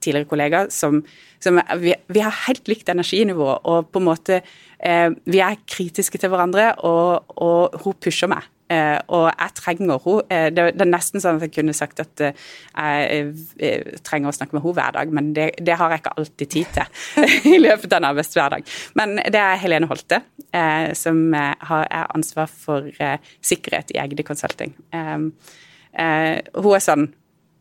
tidligere 0.00 0.28
kollega 0.28 0.64
som, 0.72 1.02
som 1.42 1.60
vi, 1.80 1.94
vi, 2.08 2.22
har 2.24 2.44
helt 2.46 2.70
likt 2.70 2.88
energinivå, 2.92 3.50
og 3.64 3.90
på 3.92 4.00
en 4.00 4.08
måte 4.08 4.40
eh, 4.40 5.10
Vi 5.26 5.42
er 5.44 5.60
kritiske 5.68 6.18
til 6.20 6.32
hverandre, 6.32 6.72
og, 6.86 7.36
og 7.36 7.76
hun 7.84 8.00
pusher 8.00 8.30
meg. 8.30 8.48
Eh, 8.70 8.96
og 9.10 9.26
jeg 9.28 9.54
trenger 9.58 9.98
henne. 10.04 10.50
Det, 10.54 10.66
det, 10.76 10.84
er 10.84 10.90
nesten 10.92 11.22
sånn 11.22 11.40
at 11.40 11.48
jeg 11.48 11.54
kunne 11.56 11.74
sagt 11.76 12.02
at 12.02 12.22
jeg 12.22 13.94
trenger 14.06 14.30
å 14.30 14.36
snakke 14.36 14.56
med 14.56 14.64
henne 14.64 14.76
hver 14.78 14.98
dag, 14.98 15.14
men 15.16 15.32
det, 15.36 15.48
det 15.58 15.78
har 15.80 15.92
jeg 15.92 16.04
ikke 16.04 16.16
alltid 16.22 16.52
tid 16.54 16.76
til 16.76 16.86
i 17.54 17.58
løpet 17.60 17.90
av 17.90 17.98
en 18.00 18.10
arbeidshverdag. 18.12 18.76
Men 19.00 19.18
det 19.26 19.42
er 19.42 19.58
Helene 19.62 19.90
Holte, 19.90 20.22
som 20.98 21.18
har 21.34 21.84
ansvar 22.08 22.48
for 22.50 22.88
sikkerhet 23.46 23.92
i 23.94 24.00
Egde 24.02 24.24
Consulting. 24.26 24.72
hun 24.90 25.32
er 25.94 26.82
sånn 26.82 27.06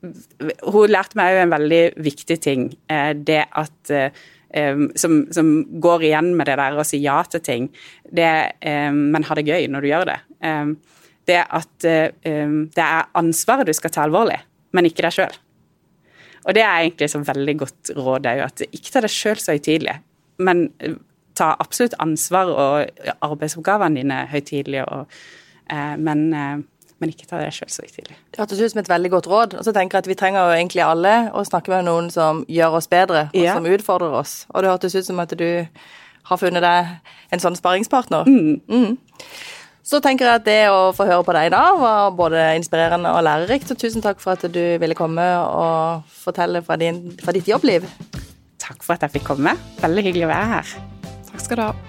Hun 0.02 0.92
lærte 0.92 1.20
meg 1.20 1.34
jo 1.34 1.40
en 1.44 1.56
veldig 1.56 1.86
viktig 2.00 2.38
ting. 2.44 2.70
det 2.88 3.46
at 3.52 3.96
Um, 4.50 4.88
som, 4.98 5.28
som, 5.30 5.50
går 5.78 6.08
igjen 6.08 6.32
med 6.34 6.48
det 6.50 6.56
der 6.58 6.74
å 6.74 6.82
si 6.82 6.98
ja 7.04 7.20
til 7.30 7.42
ting, 7.46 7.66
det, 8.10 8.32
um, 8.66 9.12
men 9.14 9.28
ha 9.28 9.36
det 9.38 9.44
gøy 9.46 9.68
når 9.70 9.86
du 9.86 9.88
gjør 9.92 10.06
det. 10.10 10.16
Um, 10.42 10.72
det 11.30 11.44
at 11.46 11.86
det 11.86 12.82
er 12.82 13.12
ansvaret 13.20 13.70
du 13.70 13.74
skal 13.78 13.92
ta 13.94 14.08
alvorlig, 14.08 14.40
men 14.74 14.88
ikke 14.90 15.04
deg 15.06 15.14
sjøl. 15.14 15.36
Og 16.48 16.56
det 16.58 16.64
er 16.66 16.80
egentlig 16.80 17.12
så 17.14 17.22
veldig 17.22 17.56
godt 17.60 17.92
råd 17.94 18.30
òg, 18.32 18.42
at 18.48 18.64
ikke 18.66 18.96
ta 18.96 19.04
deg 19.06 19.14
sjøl 19.14 19.38
så 19.38 19.54
høytidelig, 19.54 19.94
men 20.42 20.64
ta 21.38 21.52
absolutt 21.62 21.94
ansvar 22.02 22.50
og 22.50 23.06
arbeidsoppgavene 23.28 24.02
dine 24.02 24.24
høytidelig, 24.32 24.88
men 26.02 26.26
men 27.00 27.14
ikke 27.14 27.28
ta 27.30 27.40
det 27.42 27.52
sjøl 27.56 27.72
så 27.72 27.86
tidlig. 27.88 28.18
Det 28.32 28.42
hørtes 28.42 28.60
ut 28.62 28.74
som 28.74 28.82
et 28.82 28.92
veldig 28.92 29.12
godt 29.14 29.30
råd. 29.32 29.56
Og 29.60 29.68
så 29.68 29.74
tenker 29.76 29.98
jeg 29.98 30.06
at 30.06 30.12
vi 30.12 30.18
trenger 30.20 30.50
jo 30.50 30.58
egentlig 30.58 30.84
alle 30.86 31.14
å 31.32 31.46
snakke 31.48 31.72
med 31.74 31.88
noen 31.88 32.10
som 32.14 32.44
gjør 32.52 32.80
oss 32.82 32.90
bedre, 32.92 33.28
og 33.32 33.40
ja. 33.40 33.56
som 33.56 33.70
utfordrer 33.70 34.20
oss. 34.20 34.44
Og 34.54 34.64
det 34.64 34.74
hørtes 34.74 34.98
ut 35.00 35.08
som 35.08 35.24
at 35.24 35.36
du 35.40 35.48
har 36.30 36.42
funnet 36.42 36.66
deg 36.66 37.34
en 37.34 37.42
sånn 37.42 37.58
sparringspartner. 37.58 38.28
Mm. 38.28 38.60
Mm. 38.70 39.24
Så 39.90 40.02
tenker 40.06 40.28
jeg 40.28 40.42
at 40.42 40.46
det 40.46 40.60
å 40.70 40.92
få 40.94 41.08
høre 41.10 41.26
på 41.26 41.34
deg 41.34 41.50
da 41.54 41.64
var 41.80 42.12
både 42.18 42.44
inspirerende 42.60 43.10
og 43.16 43.24
lærerikt. 43.26 43.72
Så 43.72 43.80
tusen 43.80 44.06
takk 44.06 44.22
for 44.22 44.36
at 44.36 44.46
du 44.46 44.64
ville 44.82 44.98
komme 44.98 45.26
og 45.42 46.10
fortelle 46.14 46.62
fra, 46.66 46.78
din, 46.78 47.08
fra 47.24 47.34
ditt 47.34 47.50
jobbliv. 47.50 47.88
Takk 48.62 48.84
for 48.86 48.98
at 48.98 49.08
jeg 49.08 49.18
fikk 49.18 49.32
komme. 49.32 49.58
Veldig 49.82 50.10
hyggelig 50.12 50.30
å 50.30 50.34
være 50.36 50.52
her. 50.58 50.76
Takk 51.32 51.48
skal 51.48 51.58
du 51.58 51.70
ha. 51.72 51.89